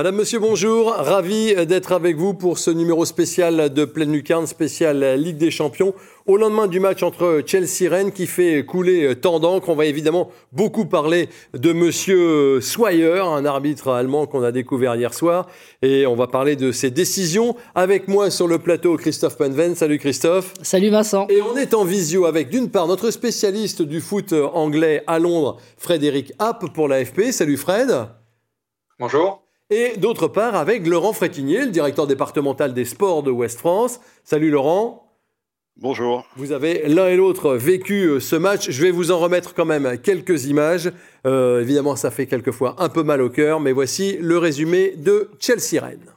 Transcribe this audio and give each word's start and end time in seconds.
Madame, 0.00 0.16
Monsieur, 0.16 0.38
bonjour. 0.38 0.94
Ravi 0.94 1.54
d'être 1.66 1.92
avec 1.92 2.16
vous 2.16 2.32
pour 2.32 2.56
ce 2.56 2.70
numéro 2.70 3.04
spécial 3.04 3.68
de 3.68 3.84
Pleine 3.84 4.12
Lucarne, 4.12 4.46
spécial 4.46 5.04
Ligue 5.20 5.36
des 5.36 5.50
Champions. 5.50 5.92
Au 6.24 6.38
lendemain 6.38 6.68
du 6.68 6.80
match 6.80 7.02
entre 7.02 7.42
Chelsea-Rennes 7.44 8.10
qui 8.10 8.26
fait 8.26 8.64
couler 8.64 9.14
tant 9.20 9.40
d'encre, 9.40 9.68
on 9.68 9.74
va 9.74 9.84
évidemment 9.84 10.30
beaucoup 10.52 10.86
parler 10.86 11.28
de 11.52 11.74
Monsieur 11.74 12.62
Swyer, 12.62 13.20
un 13.26 13.44
arbitre 13.44 13.88
allemand 13.88 14.24
qu'on 14.24 14.42
a 14.42 14.52
découvert 14.52 14.94
hier 14.94 15.12
soir. 15.12 15.48
Et 15.82 16.06
on 16.06 16.16
va 16.16 16.28
parler 16.28 16.56
de 16.56 16.72
ses 16.72 16.90
décisions. 16.90 17.54
Avec 17.74 18.08
moi 18.08 18.30
sur 18.30 18.48
le 18.48 18.58
plateau, 18.58 18.96
Christophe 18.96 19.36
Penven. 19.36 19.74
Salut 19.74 19.98
Christophe. 19.98 20.54
Salut 20.62 20.88
Vincent. 20.88 21.26
Et 21.28 21.42
on 21.42 21.58
est 21.58 21.74
en 21.74 21.84
visio 21.84 22.24
avec 22.24 22.48
d'une 22.48 22.70
part 22.70 22.86
notre 22.86 23.10
spécialiste 23.10 23.82
du 23.82 24.00
foot 24.00 24.32
anglais 24.54 25.04
à 25.06 25.18
Londres, 25.18 25.58
Frédéric 25.76 26.32
App 26.38 26.72
pour 26.72 26.88
l'AFP. 26.88 27.32
Salut 27.32 27.58
Fred. 27.58 28.06
Bonjour 28.98 29.49
et 29.70 29.96
d'autre 29.96 30.28
part 30.28 30.56
avec 30.56 30.86
Laurent 30.86 31.12
Frétinier, 31.12 31.64
le 31.64 31.70
directeur 31.70 32.06
départemental 32.06 32.74
des 32.74 32.84
sports 32.84 33.22
de 33.22 33.30
Ouest 33.30 33.58
France. 33.58 34.00
Salut 34.24 34.50
Laurent. 34.50 35.06
Bonjour. 35.76 36.26
Vous 36.36 36.52
avez 36.52 36.82
l'un 36.88 37.06
et 37.06 37.16
l'autre 37.16 37.54
vécu 37.54 38.04
euh, 38.04 38.20
ce 38.20 38.36
match. 38.36 38.68
Je 38.68 38.82
vais 38.82 38.90
vous 38.90 39.12
en 39.12 39.18
remettre 39.18 39.54
quand 39.54 39.64
même 39.64 39.96
quelques 39.98 40.44
images. 40.44 40.92
Euh, 41.26 41.62
évidemment, 41.62 41.96
ça 41.96 42.10
fait 42.10 42.26
quelquefois 42.26 42.76
un 42.78 42.90
peu 42.90 43.02
mal 43.02 43.22
au 43.22 43.30
cœur, 43.30 43.60
mais 43.60 43.72
voici 43.72 44.18
le 44.20 44.36
résumé 44.36 44.92
de 44.96 45.30
Chelsea-Rennes. 45.38 46.10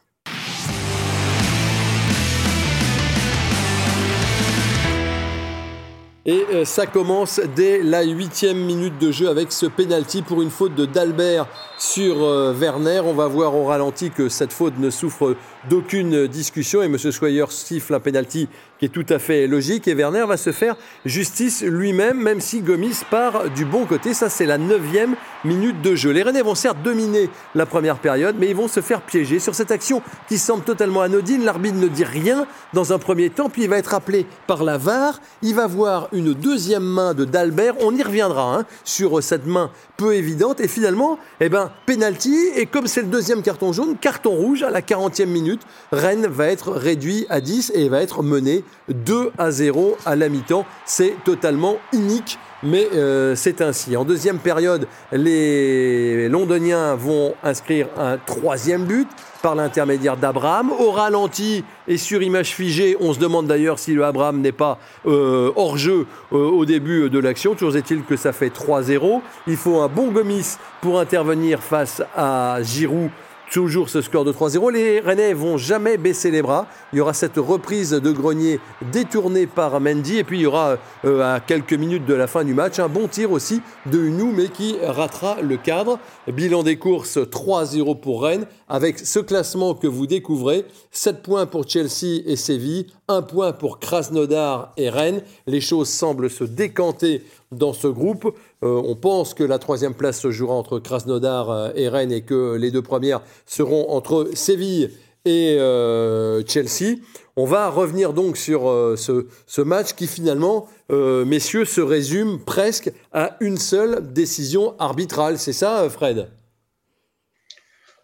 Et 6.25 6.45
euh, 6.53 6.63
ça 6.63 6.85
commence 6.85 7.41
dès 7.55 7.83
la 7.83 8.03
huitième 8.03 8.57
minute 8.57 8.97
de 8.97 9.11
jeu 9.11 9.27
avec 9.27 9.51
ce 9.51 9.65
penalty 9.65 10.21
pour 10.21 10.41
une 10.41 10.49
faute 10.49 10.73
de 10.73 10.85
Dalbert 10.85 11.47
sur 11.83 12.23
euh, 12.23 12.53
Werner. 12.53 13.01
On 13.03 13.13
va 13.13 13.27
voir 13.27 13.55
au 13.55 13.65
ralenti 13.65 14.09
que 14.09 14.29
cette 14.29 14.53
faute 14.53 14.79
ne 14.79 14.89
souffre 14.89 15.35
d'aucune 15.69 16.27
discussion 16.27 16.81
et 16.81 16.85
M. 16.85 16.97
Swyer 16.97 17.45
siffle 17.49 17.93
un 17.93 17.99
penalty 17.99 18.47
qui 18.79 18.85
est 18.85 18.89
tout 18.89 19.05
à 19.09 19.19
fait 19.19 19.47
logique 19.47 19.87
et 19.87 19.93
Werner 19.93 20.25
va 20.25 20.37
se 20.37 20.51
faire 20.51 20.75
justice 21.05 21.61
lui-même 21.61 22.21
même 22.21 22.41
si 22.41 22.61
Gomis 22.61 22.99
part 23.09 23.49
du 23.49 23.65
bon 23.65 23.85
côté. 23.85 24.13
Ça 24.13 24.29
c'est 24.29 24.45
la 24.45 24.57
neuvième 24.57 25.15
minute 25.43 25.81
de 25.81 25.95
jeu. 25.95 26.11
Les 26.11 26.23
Rennais 26.23 26.41
vont 26.41 26.55
certes 26.55 26.81
dominer 26.83 27.29
la 27.53 27.65
première 27.65 27.97
période 27.97 28.35
mais 28.39 28.47
ils 28.47 28.55
vont 28.55 28.67
se 28.67 28.81
faire 28.81 29.01
piéger 29.01 29.39
sur 29.39 29.53
cette 29.53 29.71
action 29.71 30.01
qui 30.27 30.37
semble 30.37 30.63
totalement 30.63 31.01
anodine. 31.01 31.43
L'arbitre 31.43 31.77
ne 31.77 31.87
dit 31.87 32.05
rien 32.05 32.47
dans 32.73 32.93
un 32.93 32.97
premier 32.97 33.29
temps 33.29 33.49
puis 33.49 33.63
il 33.63 33.69
va 33.69 33.77
être 33.77 33.93
appelé 33.93 34.25
par 34.47 34.63
la 34.63 34.77
VAR. 34.77 35.19
Il 35.41 35.55
va 35.55 35.67
voir 35.67 36.07
une 36.13 36.33
deuxième 36.33 36.83
main 36.83 37.13
de 37.13 37.25
Dalbert. 37.25 37.75
On 37.81 37.95
y 37.95 38.03
reviendra 38.03 38.55
hein, 38.55 38.65
sur 38.85 39.21
cette 39.21 39.45
main 39.45 39.69
peu 39.97 40.15
évidente 40.15 40.59
et 40.59 40.67
finalement 40.67 41.19
eh 41.39 41.49
ben, 41.49 41.71
penalty. 41.85 42.35
Et 42.55 42.65
comme 42.65 42.87
c'est 42.87 43.01
le 43.01 43.07
deuxième 43.07 43.41
carton 43.41 43.73
jaune, 43.73 43.97
carton 43.97 44.31
rouge 44.31 44.63
à 44.63 44.69
la 44.69 44.81
40e 44.81 45.25
minute. 45.25 45.61
Rennes 45.91 46.27
va 46.27 46.47
être 46.47 46.71
réduit 46.71 47.25
à 47.29 47.41
10 47.41 47.71
et 47.75 47.89
va 47.89 48.01
être 48.01 48.23
mené 48.23 48.63
2 48.89 49.31
à 49.37 49.51
0 49.51 49.97
à 50.05 50.15
la 50.15 50.29
mi-temps. 50.29 50.65
C'est 50.85 51.15
totalement 51.23 51.77
unique 51.91 52.37
mais 52.63 52.87
euh, 52.93 53.35
c'est 53.35 53.61
ainsi. 53.61 53.95
En 53.95 54.05
deuxième 54.05 54.39
période, 54.39 54.87
les 55.11 56.29
Londoniens 56.29 56.95
vont 56.95 57.35
inscrire 57.43 57.87
un 57.97 58.17
troisième 58.17 58.85
but 58.85 59.07
par 59.41 59.55
l'intermédiaire 59.55 60.15
d'Abraham. 60.15 60.71
Au 60.71 60.91
ralenti 60.91 61.65
et 61.87 61.97
sur 61.97 62.23
image 62.23 62.55
figée, 62.55 62.95
on 63.01 63.13
se 63.13 63.19
demande 63.19 63.47
d'ailleurs 63.47 63.77
si 63.77 63.93
le 63.93 64.05
Abraham 64.05 64.39
n'est 64.39 64.53
pas 64.53 64.79
euh, 65.05 65.51
hors 65.55 65.77
jeu 65.77 66.07
euh, 66.31 66.37
au 66.37 66.65
début 66.65 67.09
de 67.09 67.19
l'action. 67.19 67.53
Toujours 67.53 67.75
est-il 67.75 68.03
que 68.03 68.15
ça 68.15 68.31
fait 68.31 68.47
3-0. 68.47 69.21
Il 69.47 69.57
faut 69.57 69.81
un 69.81 69.89
bon 69.89 70.11
Gomis 70.11 70.57
pour 70.81 70.99
intervenir 70.99 71.61
face 71.61 72.01
à 72.15 72.57
Giroud 72.61 73.09
Toujours 73.53 73.87
ce 73.87 74.01
score 74.01 74.25
de 74.25 74.33
3-0. 74.33 74.71
Les 74.71 74.99
Rennais 74.99 75.35
vont 75.35 75.59
jamais 75.59 75.97
baisser 75.97 76.31
les 76.31 76.41
bras. 76.41 76.65
Il 76.91 76.97
y 76.97 77.01
aura 77.01 77.13
cette 77.13 77.37
reprise 77.37 77.91
de 77.91 78.11
grenier 78.11 78.59
détournée 78.91 79.45
par 79.45 79.79
Mendy. 79.79 80.17
Et 80.17 80.23
puis 80.23 80.39
il 80.39 80.41
y 80.41 80.45
aura, 80.47 80.77
euh, 81.05 81.35
à 81.35 81.39
quelques 81.39 81.75
minutes 81.75 82.07
de 82.07 82.15
la 82.15 82.25
fin 82.25 82.43
du 82.43 82.55
match, 82.55 82.79
un 82.79 82.87
bon 82.87 83.07
tir 83.07 83.31
aussi 83.31 83.61
de 83.85 83.99
Hunou, 83.99 84.31
mais 84.35 84.47
qui 84.47 84.77
ratera 84.83 85.37
le 85.39 85.57
cadre. 85.57 85.99
Bilan 86.27 86.63
des 86.63 86.77
courses 86.77 87.19
3-0 87.19 87.99
pour 87.99 88.23
Rennes. 88.23 88.47
Avec 88.69 88.97
ce 88.97 89.19
classement 89.19 89.75
que 89.75 89.85
vous 89.85 90.07
découvrez, 90.07 90.65
7 90.89 91.21
points 91.21 91.45
pour 91.45 91.69
Chelsea 91.69 92.23
et 92.25 92.35
Séville, 92.35 92.87
1 93.07 93.21
point 93.21 93.53
pour 93.53 93.77
Krasnodar 93.77 94.73
et 94.77 94.89
Rennes. 94.89 95.21
Les 95.45 95.61
choses 95.61 95.89
semblent 95.89 96.31
se 96.31 96.43
décanter 96.43 97.21
dans 97.57 97.73
ce 97.73 97.87
groupe. 97.87 98.35
Euh, 98.63 98.81
on 98.85 98.95
pense 98.95 99.33
que 99.33 99.43
la 99.43 99.59
troisième 99.59 99.93
place 99.93 100.19
se 100.19 100.31
jouera 100.31 100.55
entre 100.55 100.79
Krasnodar 100.79 101.49
euh, 101.49 101.69
et 101.75 101.89
Rennes 101.89 102.11
et 102.11 102.23
que 102.23 102.55
les 102.55 102.71
deux 102.71 102.81
premières 102.81 103.21
seront 103.45 103.89
entre 103.89 104.29
Séville 104.33 104.91
et 105.25 105.57
euh, 105.59 106.43
Chelsea. 106.45 106.97
On 107.35 107.45
va 107.45 107.69
revenir 107.69 108.13
donc 108.13 108.37
sur 108.37 108.63
ce, 108.95 109.61
match 109.61 109.93
qui 109.93 110.05
finalement, 110.05 110.67
messieurs, 110.91 111.65
se 111.65 111.81
résume 111.81 112.39
presque 112.39 112.91
à 113.11 113.37
une 113.39 113.57
seule 113.57 114.13
décision 114.13 114.75
arbitrale. 114.77 115.39
C'est 115.39 115.53
ça, 115.53 115.89
Fred? 115.89 116.29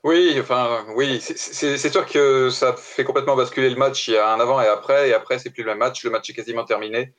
Oui, 0.04 0.36
enfin, 0.40 0.86
oui, 0.96 1.20
c'est 1.22 1.92
sûr 1.92 2.06
que 2.06 2.50
ça 2.50 2.74
fait 2.74 3.04
complètement 3.04 3.36
basculer 3.36 3.70
le 3.70 3.76
match. 3.76 4.08
Il 4.08 4.14
y 4.14 4.18
a 4.18 4.34
un 4.34 4.40
avant 4.40 4.62
et 4.62 4.68
après, 4.68 5.10
et 5.10 5.14
après, 5.14 5.40
c'est 5.40 5.50
plus 5.50 5.64
le 5.64 5.72
même 5.72 5.80
match. 5.80 6.04
Le 6.04 6.10
match 6.10 6.30
est 6.30 6.34
quasiment 6.34 6.64
terminé. 6.64 7.14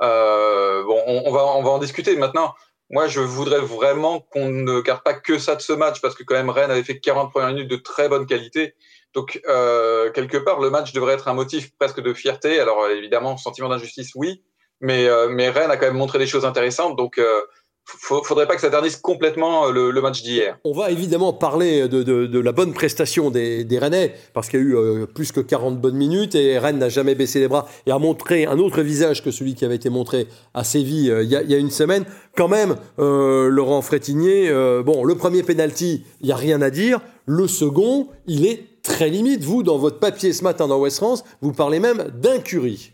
Bon, 0.00 1.02
on, 1.06 1.30
va, 1.30 1.44
on 1.56 1.62
va 1.62 1.70
en 1.70 1.78
discuter 1.78 2.16
maintenant. 2.16 2.54
Moi, 2.90 3.08
je 3.08 3.20
voudrais 3.20 3.60
vraiment 3.60 4.20
qu'on 4.20 4.48
ne 4.50 4.80
garde 4.80 5.02
pas 5.02 5.14
que 5.14 5.38
ça 5.38 5.56
de 5.56 5.62
ce 5.62 5.72
match, 5.72 6.02
parce 6.02 6.14
que 6.14 6.24
quand 6.24 6.34
même, 6.34 6.50
Rennes 6.50 6.70
avait 6.70 6.82
fait 6.82 7.00
40 7.00 7.30
premières 7.30 7.48
minutes 7.48 7.70
de 7.70 7.76
très 7.76 8.08
bonne 8.08 8.26
qualité. 8.26 8.74
Donc, 9.14 9.40
euh, 9.48 10.10
quelque 10.12 10.36
part, 10.36 10.60
le 10.60 10.68
match 10.70 10.92
devrait 10.92 11.14
être 11.14 11.28
un 11.28 11.34
motif 11.34 11.74
presque 11.78 12.00
de 12.00 12.12
fierté. 12.12 12.60
Alors, 12.60 12.88
évidemment, 12.88 13.38
sentiment 13.38 13.70
d'injustice, 13.70 14.12
oui, 14.14 14.42
mais, 14.80 15.06
euh, 15.06 15.28
mais 15.28 15.48
Rennes 15.48 15.70
a 15.70 15.78
quand 15.78 15.86
même 15.86 15.96
montré 15.96 16.18
des 16.18 16.26
choses 16.26 16.44
intéressantes. 16.44 16.96
Donc, 16.96 17.16
euh, 17.16 17.42
faudrait 17.84 18.46
pas 18.46 18.54
que 18.54 18.60
ça 18.60 18.70
ternisse 18.70 18.96
complètement 18.96 19.68
euh, 19.68 19.90
le, 19.90 20.00
match 20.00 20.22
d'hier. 20.22 20.58
On 20.64 20.72
va 20.72 20.90
évidemment 20.90 21.32
parler 21.32 21.88
de, 21.88 22.38
la 22.38 22.52
bonne 22.52 22.72
prestation 22.72 23.30
des, 23.30 23.64
des 23.64 23.78
Rennais, 23.78 24.14
parce 24.34 24.48
qu'il 24.48 24.60
y 24.60 24.62
a 24.62 24.66
eu 24.66 24.76
euh, 24.76 25.06
plus 25.06 25.32
que 25.32 25.40
40 25.40 25.80
bonnes 25.80 25.96
minutes 25.96 26.34
et 26.34 26.58
Rennes 26.58 26.78
n'a 26.78 26.88
jamais 26.88 27.14
baissé 27.14 27.40
les 27.40 27.48
bras 27.48 27.68
et 27.86 27.90
a 27.90 27.98
montré 27.98 28.46
un 28.46 28.58
autre 28.58 28.82
visage 28.82 29.22
que 29.22 29.30
celui 29.30 29.54
qui 29.54 29.64
avait 29.64 29.76
été 29.76 29.90
montré 29.90 30.26
à 30.54 30.64
Séville 30.64 31.10
euh, 31.10 31.22
il, 31.22 31.30
y 31.30 31.54
a, 31.54 31.58
une 31.58 31.70
semaine. 31.70 32.04
Quand 32.36 32.48
même, 32.48 32.76
Laurent 32.96 33.82
Frétinier, 33.82 34.50
bon, 34.84 35.04
le 35.04 35.14
premier 35.16 35.42
penalty, 35.42 36.04
il 36.22 36.26
n'y 36.26 36.32
a 36.32 36.36
rien 36.36 36.62
à 36.62 36.70
dire. 36.70 37.00
Le 37.26 37.46
second, 37.46 38.08
il 38.26 38.46
est 38.46 38.80
très 38.82 39.10
limite. 39.10 39.44
Vous, 39.44 39.62
dans 39.62 39.76
votre 39.76 39.98
papier 39.98 40.32
ce 40.32 40.42
matin 40.42 40.66
dans 40.66 40.80
West 40.80 40.96
France, 40.96 41.24
vous 41.42 41.52
parlez 41.52 41.78
même 41.78 42.10
d'incurie. 42.14 42.92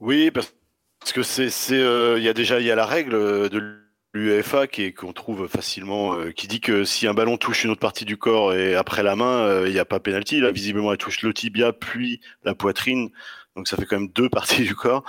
Oui, 0.00 0.30
parce 0.30 0.52
parce 1.00 1.12
que 1.12 1.22
c'est, 1.22 1.50
euh, 1.72 2.18
il 2.18 2.24
y 2.24 2.28
a 2.28 2.34
déjà, 2.34 2.60
il 2.60 2.66
y 2.66 2.70
a 2.70 2.74
la 2.74 2.84
règle 2.84 3.12
de 3.48 3.78
l'UEFA 4.12 4.66
qui 4.66 4.92
qu'on 4.92 5.12
trouve 5.12 5.48
facilement, 5.48 6.14
euh, 6.14 6.30
qui 6.30 6.46
dit 6.46 6.60
que 6.60 6.84
si 6.84 7.06
un 7.06 7.14
ballon 7.14 7.38
touche 7.38 7.64
une 7.64 7.70
autre 7.70 7.80
partie 7.80 8.04
du 8.04 8.18
corps 8.18 8.54
et 8.54 8.74
après 8.74 9.02
la 9.02 9.16
main, 9.16 9.40
euh, 9.40 9.64
il 9.66 9.72
n'y 9.72 9.78
a 9.78 9.86
pas 9.86 9.98
pénalty. 9.98 10.40
Là, 10.40 10.50
visiblement, 10.50 10.92
elle 10.92 10.98
touche 10.98 11.22
le 11.22 11.32
tibia 11.32 11.72
puis 11.72 12.20
la 12.44 12.54
poitrine, 12.54 13.10
donc 13.56 13.66
ça 13.66 13.76
fait 13.76 13.86
quand 13.86 13.98
même 13.98 14.10
deux 14.10 14.28
parties 14.30 14.62
du 14.62 14.74
corps. 14.74 15.04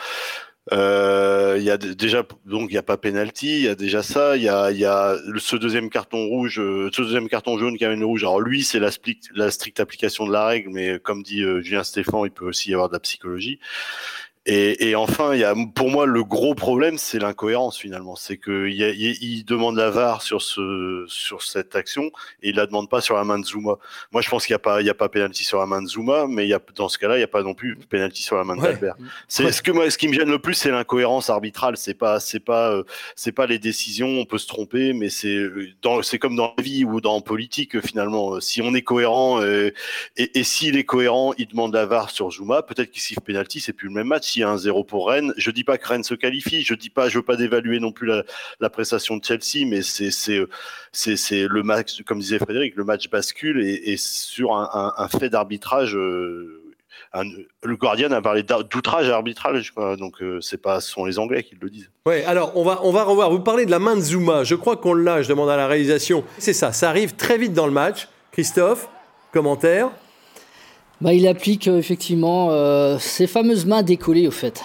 Il 0.72 1.63
y 1.63 1.69
a 1.69 1.78
déjà 1.78 2.23
donc 2.46 2.69
il 2.72 2.75
y 2.75 2.78
a 2.78 2.84
pas 2.84 2.96
penalty, 2.96 3.47
il 3.47 3.63
y 3.63 3.68
a 3.68 3.75
déjà 3.75 4.03
ça, 4.03 4.38
il 4.38 4.44
y 4.44 4.50
a 4.50 4.72
il 4.72 4.78
y 4.78 4.85
a 4.85 5.18
ce 5.38 5.58
deuxième 5.58 5.90
carton 5.90 6.28
rouge, 6.28 6.56
ce 6.56 7.02
deuxième 7.02 7.28
carton 7.28 7.58
jaune 7.58 7.78
qui 7.78 7.84
a 7.84 7.91
une 7.91 8.03
rouge. 8.06 8.23
Alors 8.23 8.40
lui 8.40 8.63
c'est 8.63 8.79
la, 8.79 8.90
la 9.35 9.52
stricte 9.52 9.79
application 9.81 10.25
de 10.25 10.31
la 10.31 10.46
règle, 10.46 10.69
mais 10.72 11.00
comme 11.00 11.23
dit 11.23 11.44
Julien 11.62 11.84
Stéphan, 11.84 12.25
il 12.25 12.31
peut 12.31 12.46
aussi 12.46 12.69
y 12.72 12.73
avoir 12.73 12.88
de 12.88 12.94
la 12.94 13.00
psychologie. 13.02 13.59
Et, 14.47 14.90
et, 14.90 14.96
enfin, 14.96 15.35
il 15.35 15.40
y 15.40 15.43
a, 15.43 15.53
pour 15.76 15.91
moi, 15.91 16.08
le 16.08 16.23
gros 16.23 16.55
problème, 16.55 16.97
c'est 16.97 17.20
l'incohérence 17.20 17.78
finalement. 17.78 18.16
C'est 18.16 18.38
qu'il 18.38 18.73
il 18.73 19.46
demande 19.46 19.76
la 19.76 19.91
VAR 19.91 20.23
sur, 20.23 20.41
ce, 20.41 21.05
sur 21.08 21.43
cette 21.43 21.76
action 21.76 22.05
et 22.41 22.49
il 22.49 22.55
la 22.55 22.66
demande 22.66 22.90
pas 22.90 23.02
sur 23.02 23.16
la 23.16 23.23
main 23.23 23.38
de 23.38 23.46
Zuma. 23.46 23.76
Moi, 24.11 24.23
je 24.23 24.29
pense 24.29 24.47
qu'il 24.47 24.53
n'y 24.53 24.55
a 24.55 24.59
pas, 24.59 24.82
il 24.82 24.88
y 24.88 24.90
a 24.90 24.96
pas 24.96 25.09
pénalty 25.09 25.43
sur 25.43 25.59
la 25.59 25.67
main 25.67 25.84
de 25.84 25.88
Zuma, 25.88 26.26
mais 26.28 26.47
y 26.47 26.55
a, 26.55 26.59
dans 26.76 26.90
ce 26.90 26.97
cas-là, 26.97 27.17
il 27.17 27.20
n'y 27.20 27.23
a 27.23 27.28
pas 27.28 27.43
non 27.43 27.53
plus 27.53 27.76
pénalty 27.76 28.23
sur 28.23 28.35
la 28.35 28.43
main 28.43 28.55
de 28.55 28.64
Albert. 28.64 28.96
C'est 29.28 29.52
ce 29.52 29.61
que 29.61 29.72
moi, 29.72 29.88
ce 29.91 29.99
qui 29.99 30.08
me 30.08 30.14
gêne 30.14 30.32
le 30.32 30.40
plus, 30.40 30.55
c'est 30.55 30.72
l'incohérence 30.72 31.29
arbitrale. 31.29 31.78
C'est 31.78 31.93
pas, 31.93 32.20
c'est 32.20 32.40
pas, 32.40 32.72
euh, 32.72 32.84
c'est 33.16 33.34
pas 33.34 33.46
les 33.46 33.59
décisions. 33.59 34.08
On 34.08 34.26
peut 34.26 34.40
se 34.40 34.47
tromper, 34.47 34.93
mais 34.93 35.09
c'est 35.09 35.40
dans, 35.84 36.02
c'est 36.02 36.17
comme 36.17 36.35
dans 36.35 36.55
la 36.58 36.64
vie 36.64 36.84
ou 36.84 36.99
dans 36.99 37.17
la 37.17 37.22
politique 37.22 37.79
finalement. 37.85 38.40
Si 38.40 38.64
on 38.64 38.73
est 38.73 38.82
cohérent 38.82 39.40
euh, 39.40 39.70
et, 40.17 40.40
et 40.40 40.43
s'il 40.43 40.78
est 40.78 40.84
cohérent, 40.84 41.35
il 41.38 41.46
demande 41.46 41.76
la 41.76 41.85
VAR 41.85 42.09
sur 42.09 42.32
Zuma. 42.32 42.64
Peut-être 42.64 42.90
qu'il 42.90 43.03
siffle 43.03 43.22
pénalty, 43.22 43.59
c'est 43.59 43.73
plus 43.73 43.88
le 43.88 43.93
même 43.93 44.08
match 44.08 44.30
s'il 44.31 44.41
y 44.41 44.43
a 44.43 44.49
un 44.49 44.57
0 44.57 44.83
pour 44.83 45.09
Rennes. 45.09 45.33
Je 45.37 45.51
dis 45.51 45.63
pas 45.63 45.78
que 45.78 45.87
Rennes 45.87 46.03
se 46.03 46.13
qualifie, 46.13 46.63
je 46.63 46.73
dis 46.73 46.89
pas, 46.89 47.09
je 47.09 47.17
veux 47.17 47.25
pas 47.25 47.35
dévaluer 47.35 47.79
non 47.79 47.91
plus 47.91 48.09
la, 48.59 48.69
prestation 48.69 49.17
de 49.17 49.23
Chelsea, 49.23 49.67
mais 49.67 49.81
c'est 49.81 50.11
c'est 50.11 51.47
le 51.47 51.63
match, 51.63 52.01
comme 52.03 52.19
disait 52.19 52.39
Frédéric, 52.39 52.75
le 52.75 52.83
match 52.83 53.09
bascule 53.09 53.61
et, 53.61 53.97
sur 53.97 54.53
un, 54.53 55.07
fait 55.09 55.29
d'arbitrage. 55.29 55.95
Euh, 55.95 56.57
le 57.63 57.75
Guardian 57.75 58.11
a 58.11 58.22
parlé 58.22 58.43
d'outrage 58.43 59.09
arbitral, 59.09 59.61
je 59.61 59.95
donc 59.97 60.22
euh, 60.22 60.39
c'est 60.39 60.61
pas, 60.61 60.79
ce 60.79 60.91
sont 60.91 61.03
les 61.03 61.19
Anglais 61.19 61.43
qui 61.43 61.57
le 61.59 61.69
disent. 61.69 61.89
Oui, 62.05 62.23
alors 62.23 62.55
on 62.55 62.63
va, 62.63 62.79
on 62.83 62.91
va 62.91 63.03
revoir. 63.03 63.31
Vous 63.31 63.41
parlez 63.41 63.66
de 63.66 63.72
la 63.72 63.79
main 63.79 63.95
de 63.95 64.01
Zuma, 64.01 64.45
je 64.45 64.55
crois 64.55 64.78
qu'on 64.78 64.93
l'a, 64.93 65.22
je 65.22 65.28
demande 65.28 65.49
à 65.49 65.57
la 65.57 65.67
réalisation. 65.67 66.23
C'est 66.37 66.53
ça, 66.53 66.72
ça 66.72 66.89
arrive 66.89 67.16
très 67.16 67.37
vite 67.37 67.53
dans 67.53 67.66
le 67.66 67.73
match. 67.73 68.07
Christophe, 68.31 68.87
commentaire 69.33 69.89
bah, 71.02 71.14
il 71.14 71.28
applique 71.28 71.68
euh, 71.68 71.80
effectivement 71.80 72.50
euh, 72.52 72.98
ces 73.00 73.26
fameuses 73.26 73.66
mains 73.66 73.82
décollées 73.82 74.28
au 74.28 74.32
fait. 74.32 74.62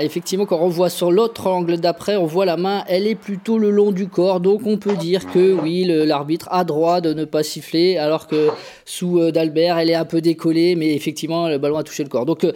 effectivement, 0.00 0.46
quand 0.46 0.60
on 0.60 0.68
voit 0.68 0.88
sur 0.88 1.10
l'autre 1.10 1.48
angle 1.48 1.78
d'après, 1.78 2.16
on 2.16 2.26
voit 2.26 2.44
la 2.44 2.56
main, 2.56 2.84
elle 2.88 3.06
est 3.08 3.16
plutôt 3.16 3.58
le 3.58 3.70
long 3.70 3.90
du 3.90 4.08
corps, 4.08 4.38
donc 4.38 4.62
on 4.66 4.78
peut 4.78 4.94
dire 4.94 5.26
que 5.32 5.52
oui, 5.52 5.84
l'arbitre 5.84 6.48
a 6.52 6.62
droit 6.64 7.00
de 7.00 7.12
ne 7.12 7.24
pas 7.24 7.42
siffler, 7.42 7.96
alors 7.96 8.28
que 8.28 8.50
sous 8.84 9.18
euh, 9.18 9.32
d'Albert, 9.32 9.78
elle 9.78 9.90
est 9.90 9.94
un 9.94 10.04
peu 10.04 10.20
décollée, 10.20 10.76
mais 10.76 10.94
effectivement, 10.94 11.48
le 11.48 11.58
ballon 11.58 11.78
a 11.78 11.82
touché 11.82 12.04
le 12.04 12.08
corps. 12.08 12.24
Donc 12.24 12.46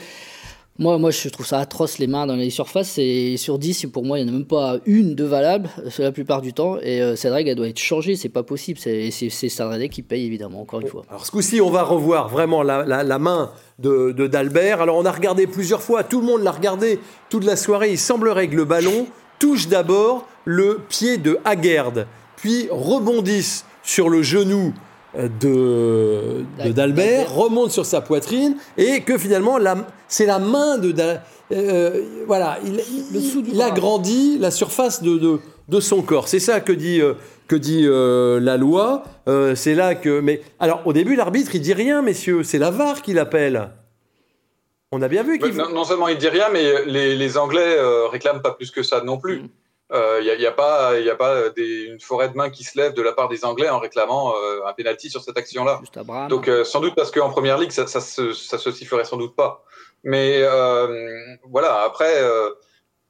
moi, 0.79 0.99
moi, 0.99 1.13
je 1.13 1.29
trouve 1.29 1.47
ça 1.47 1.61
atroce 1.61 1.99
les 1.99 2.09
mains 2.09 2.27
dans 2.27 2.35
les 2.35 2.51
surfaces. 2.51 2.99
Et 2.99 3.37
sur 3.37 3.59
10, 3.59 3.87
pour 3.93 4.05
moi, 4.05 4.19
il 4.19 4.25
n'y 4.25 4.31
en 4.31 4.35
a 4.35 4.37
même 4.39 4.47
pas 4.47 4.79
une 4.87 5.15
de 5.15 5.25
valable, 5.25 5.71
la 5.99 6.11
plupart 6.11 6.43
du 6.43 6.53
temps. 6.53 6.79
Et 6.83 7.01
euh, 7.01 7.15
cette 7.15 7.33
règle, 7.33 7.51
elle 7.51 7.57
doit 7.57 7.69
être 7.69 7.79
changée. 7.79 8.17
C'est 8.17 8.29
pas 8.29 8.43
possible. 8.43 8.79
C'est 8.81 9.11
Stade 9.31 9.89
qui 9.89 10.03
paye, 10.03 10.27
évidemment, 10.27 10.63
encore 10.63 10.81
une 10.81 10.89
fois. 10.89 11.03
Alors, 11.09 11.25
ce 11.25 11.31
coup-ci, 11.31 11.61
on 11.61 11.71
va 11.71 11.85
revoir 11.85 12.29
vraiment 12.29 12.63
la, 12.63 12.85
la, 12.85 13.19
main 13.19 13.53
de 13.79 14.13
d'Albert. 14.27 14.81
Alors, 14.81 14.97
on 14.97 15.05
a 15.05 15.13
regardé 15.13 15.47
plusieurs 15.47 15.83
fois. 15.83 16.03
Tout 16.03 16.21
le 16.21 16.27
monde 16.27 16.43
l'a 16.43 16.53
regardé 16.53 16.99
toute 17.31 17.45
la 17.45 17.55
soirée. 17.55 17.93
Il 17.93 17.99
semblerait 17.99 18.49
que 18.49 18.57
le 18.57 18.65
ballon 18.65 19.07
touche 19.39 19.69
d'abord 19.69 20.27
le 20.45 20.81
pied 20.89 21.17
de 21.19 21.39
Haggard, 21.45 21.93
puis 22.37 22.69
rebondisse 22.71 23.65
sur 23.83 24.09
le 24.09 24.23
genou 24.23 24.75
de 25.41 26.45
d'Albert, 26.73 27.33
remonte 27.33 27.71
sur 27.71 27.87
sa 27.87 28.01
poitrine 28.01 28.57
et 28.77 29.03
que 29.03 29.19
finalement 29.19 29.59
c'est 30.09 30.27
la 30.27 30.39
main 30.39 30.79
de 30.79 30.93
euh, 31.53 32.03
voilà, 32.27 32.59
il, 32.65 32.81
il, 33.53 33.61
agrandit 33.61 34.39
la 34.39 34.51
surface 34.51 35.03
de, 35.03 35.41
de, 35.69 35.81
son 35.81 36.03
corps. 36.03 36.27
C'est 36.27 36.39
ça 36.39 36.61
que 36.61 36.73
dit 36.73 37.01
euh, 37.03 37.15
que 37.49 37.57
dit 37.57 37.83
euh, 37.85 38.41
la 38.41 38.57
loi. 38.57 39.05
c'est 39.55 39.75
là 39.75 39.95
que 39.95 40.21
mais 40.21 40.41
alors 40.59 40.83
au 40.87 40.93
début 40.93 41.17
l'arbitre 41.17 41.55
il 41.55 41.61
dit 41.61 41.75
rien 41.75 42.03
messieurs, 42.03 42.43
c'est 42.43 42.59
la 42.59 42.71
VAR 42.71 43.03
qui 43.03 43.13
l'appelle. 43.13 43.71
On 44.91 45.03
a 45.03 45.09
bien 45.09 45.23
vu 45.23 45.39
qu'il 45.39 45.55
non, 45.55 45.85
seulement 45.85 46.09
il 46.09 46.19
dit 46.19 46.29
rien 46.29 46.49
mais 46.53 46.87
les, 46.87 47.15
les 47.15 47.39
Anglais 47.39 47.77
réclament 48.11 48.43
pas 48.43 48.53
plus 48.53 48.71
que 48.71 48.83
ça 48.83 49.03
non 49.03 49.19
plus. 49.19 49.43
Mm. 49.43 49.49
Il 49.91 49.97
euh, 49.97 50.37
n'y 50.39 50.47
a, 50.47 50.49
a, 50.49 50.53
pas, 50.53 50.99
y 50.99 51.11
a 51.11 51.15
pas 51.15 51.51
des, 51.51 51.85
une 51.85 52.01
forêt 52.01 52.31
de 52.31 52.37
main 52.37 52.49
qui 52.49 52.65
se 52.65 52.79
lève 52.79 52.95
de 52.95 53.03
la 53.03 53.13
part 53.13 53.29
des 53.29 53.45
Anglais 53.45 53.69
en 53.69 53.79
réclamant 53.79 54.35
euh, 54.35 54.65
un 54.67 54.73
penalty 54.73 55.11
sur 55.11 55.23
cette 55.23 55.37
action-là. 55.37 55.83
Donc 56.29 56.49
euh, 56.49 56.65
sans 56.65 56.81
doute 56.81 56.95
parce 56.95 57.11
qu'en 57.11 57.29
première 57.29 57.59
ligue, 57.59 57.71
ça, 57.71 57.87
ça, 57.87 58.01
se, 58.01 58.33
ça 58.33 58.57
se 58.57 58.73
sifflerait 58.73 59.05
sans 59.05 59.19
doute 59.19 59.37
pas. 59.37 59.63
Mais 60.03 60.43
voilà, 61.45 61.83
après, 61.83 62.23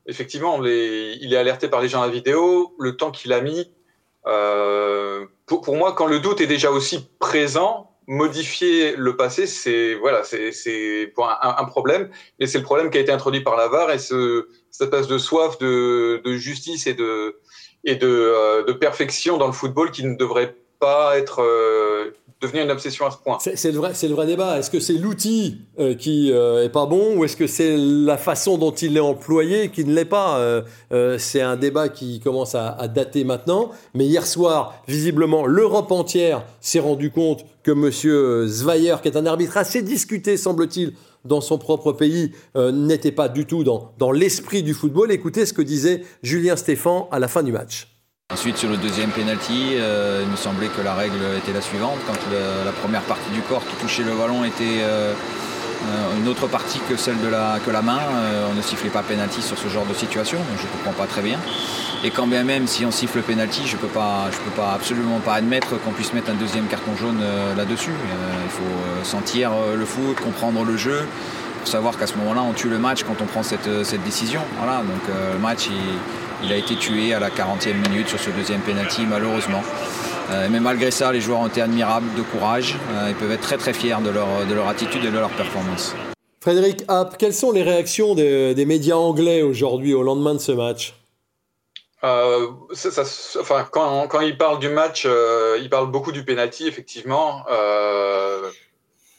effectivement, 0.07 0.61
les, 0.61 1.17
il 1.21 1.33
est 1.33 1.37
alerté 1.37 1.69
par 1.69 1.81
les 1.81 1.89
gens 1.89 2.03
à 2.03 2.07
la 2.07 2.13
vidéo. 2.13 2.75
Le 2.79 2.97
temps 2.97 3.11
qu'il 3.11 3.33
a 3.33 3.41
mis, 3.41 3.73
pour, 4.25 5.61
pour, 5.61 5.77
moi, 5.77 5.93
quand 5.93 6.07
le 6.07 6.21
doute 6.21 6.41
est 6.41 6.47
déjà 6.47 6.71
aussi 6.71 7.09
présent, 7.19 7.91
modifier 8.07 8.95
le 8.97 9.17
passé, 9.17 9.47
c'est 9.49 9.95
voilà, 9.95 10.23
c'est 10.23 11.13
un, 11.19 11.55
un, 11.59 11.65
problème. 11.65 12.11
Et 12.39 12.47
c'est 12.47 12.59
le 12.59 12.65
problème 12.65 12.91
qui 12.91 12.99
a 12.99 13.01
été 13.01 13.11
introduit 13.11 13.41
par 13.41 13.57
la 13.57 13.67
VAR 13.67 13.91
et 13.91 13.99
ce, 13.99 14.47
cette 14.77 14.93
espèce 14.93 15.07
de 15.07 15.19
soif 15.19 15.57
de, 15.61 16.21
justice 16.37 16.89
et 16.89 16.97
euh, 16.99 18.65
de, 18.65 18.73
perfection 18.73 19.37
dans 19.37 19.47
le 19.47 19.53
football 19.53 19.93
qui 19.93 20.05
ne 20.05 20.17
devrait 20.17 20.57
pas 20.81 21.17
être 21.17 21.43
euh, 21.43 22.11
devenir 22.41 22.65
une 22.65 22.73
obsession 22.73 23.07
à 23.07 23.13
ce 23.13 23.19
point. 23.19 23.39
C'est 23.39 23.71
le, 23.71 23.79
vrai, 23.79 23.93
le 24.03 24.15
vrai 24.15 24.27
débat. 24.27 24.59
Est-ce 24.59 24.71
que 24.71 24.81
c'est 24.81 24.95
l'outil 24.95 25.59
euh, 25.79 25.95
qui 25.95 26.31
est 26.33 26.73
pas 26.73 26.87
bon 26.87 27.17
ou 27.17 27.25
est-ce 27.25 27.37
que 27.37 27.47
c'est 27.47 27.77
la 27.77 28.17
façon 28.17 28.59
dont 28.59 28.73
il 28.73 28.97
est 28.97 29.01
employé 29.01 29.69
qui 29.69 29.85
ne 29.85 29.95
l'est 29.95 30.05
pas 30.05 30.65
C'est 31.19 31.41
un 31.41 31.55
débat 31.55 31.89
qui 31.89 32.19
commence 32.19 32.57
à, 32.57 32.71
à, 32.71 32.89
dater 32.89 33.23
maintenant. 33.23 33.71
Mais 33.95 34.07
hier 34.07 34.27
soir, 34.27 34.75
visiblement, 34.89 35.47
l'Europe 35.47 35.93
entière 35.93 36.43
s'est 36.61 36.81
rendu 36.81 37.13
compte 37.13 37.45
que 37.63 37.71
M. 37.71 38.47
Zweyer, 38.49 38.97
qui 39.01 39.09
est 39.09 39.17
un 39.17 39.25
arbitre 39.25 39.57
assez 39.57 39.83
discuté, 39.83 40.37
semble-t-il, 40.37 40.95
dans 41.25 41.41
son 41.41 41.59
propre 41.59 41.93
pays, 41.93 42.33
n'était 42.57 43.13
pas 43.13 43.29
du 43.29 43.47
tout 43.47 43.65
dans, 43.65 43.93
dans 43.99 44.13
l'esprit 44.13 44.63
du 44.63 44.75
football. 44.75 45.11
Écoutez 45.11 45.47
ce 45.47 45.53
que 45.53 45.63
disait 45.63 46.03
Julien 46.23 46.57
Stéphan 46.57 47.09
à 47.11 47.19
la 47.19 47.29
fin 47.29 47.43
du 47.43 47.53
match. 47.53 47.95
Ensuite, 48.33 48.57
sur 48.57 48.71
le 48.71 48.79
deuxième 48.79 49.11
penalty, 49.11 49.75
euh, 49.75 50.23
il 50.25 50.31
me 50.31 50.37
semblait 50.37 50.69
que 50.69 50.81
la 50.81 50.95
règle 50.95 51.21
était 51.37 51.53
la 51.53 51.61
suivante. 51.61 51.99
Quand 52.07 52.17
la 52.33 52.73
première 52.73 53.03
partie 53.03 53.31
du 53.31 53.43
corps 53.43 53.63
qui 53.67 53.77
touchait 53.77 54.03
le 54.03 54.17
ballon 54.17 54.45
était 54.45 54.81
euh, 54.81 55.13
euh, 55.13 55.15
une 56.19 56.29
autre 56.29 56.47
partie 56.47 56.81
que 56.89 56.97
celle 56.97 57.21
de 57.21 57.29
la, 57.29 57.59
que 57.65 57.71
la 57.71 57.83
main, 57.83 58.01
on 58.51 58.55
ne 58.55 58.63
sifflait 58.63 58.91
pas 58.91 59.03
penalty 59.03 59.43
sur 59.43 59.59
ce 59.59 59.69
genre 59.69 59.87
de 59.87 59.95
situation. 59.95 60.39
Donc 60.39 60.59
je 60.59 60.63
ne 60.63 60.73
comprends 60.73 60.93
pas 60.93 61.07
très 61.07 61.23
bien. 61.23 61.39
Et 62.03 62.11
quand 62.11 62.27
bien 62.27 62.45
même 62.45 62.67
si 62.67 62.85
on 62.85 62.91
siffle 62.91 63.21
penalty, 63.23 63.63
je 63.67 63.77
ne 63.77 63.81
peux, 63.81 63.89
pas, 63.89 64.27
je 64.31 64.37
peux 64.39 64.51
pas, 64.51 64.73
absolument 64.75 65.21
pas 65.21 65.35
admettre 65.35 65.81
qu'on 65.81 65.93
puisse 65.93 66.13
mettre 66.13 66.31
un 66.31 66.35
deuxième 66.35 66.67
carton 66.67 66.97
jaune 66.97 67.23
là-dessus. 67.57 67.93
il 68.45 68.51
faut 68.51 69.05
sentir 69.05 69.51
le 69.77 69.85
foot, 69.85 70.21
comprendre 70.21 70.65
le 70.65 70.77
jeu 70.77 71.07
savoir 71.65 71.97
qu'à 71.97 72.07
ce 72.07 72.15
moment-là, 72.19 72.43
on 72.43 72.53
tue 72.53 72.69
le 72.69 72.79
match 72.79 73.05
quand 73.05 73.23
on 73.23 73.25
prend 73.25 73.43
cette, 73.43 73.85
cette 73.85 74.05
décision. 74.05 74.43
Voilà, 74.59 74.83
donc 74.83 75.01
le 75.33 75.39
match, 75.39 75.69
il, 75.71 75.99
il 76.45 76.53
a 76.53 76.57
été 76.57 76.77
tué 76.77 77.15
à 77.15 77.21
la 77.21 77.31
40e 77.31 77.89
minute 77.89 78.09
sur 78.09 78.21
ce 78.21 78.31
deuxième 78.31 78.61
penalty, 78.61 79.07
malheureusement. 79.09 79.63
Euh, 80.31 80.49
mais 80.51 80.61
malgré 80.61 80.91
ça, 80.91 81.13
les 81.13 81.21
joueurs 81.21 81.41
ont 81.41 81.47
été 81.47 81.61
admirables, 81.61 82.13
de 82.15 82.23
courage. 82.23 82.77
Euh, 82.93 83.09
ils 83.11 83.15
peuvent 83.15 83.31
être 83.31 83.43
très 83.43 83.59
très 83.59 83.73
fiers 83.73 83.97
de 84.03 84.11
leur, 84.11 84.47
de 84.47 84.55
leur 84.55 84.69
attitude 84.69 85.05
et 85.05 85.11
de 85.11 85.19
leur 85.19 85.31
performance. 85.31 85.95
Frédéric 86.41 86.85
Happ, 86.89 87.17
quelles 87.19 87.35
sont 87.35 87.53
les 87.53 87.63
réactions 87.63 88.15
des, 88.15 88.65
médias 88.67 88.97
anglais 88.97 89.43
aujourd'hui 89.43 89.95
au 89.95 90.03
lendemain 90.03 90.35
de 90.35 90.39
ce 90.39 90.53
match? 90.53 90.95
Euh, 92.03 92.49
enfin, 93.41 93.67
quand, 93.71 94.09
quand 94.09 94.21
ils 94.21 94.37
parlent 94.37 94.59
du 94.59 94.69
match, 94.69 95.07
ils 95.07 95.71
parlent 95.71 95.91
beaucoup 95.91 96.13
du 96.13 96.25
penalty, 96.25 96.67
effectivement. 96.67 97.45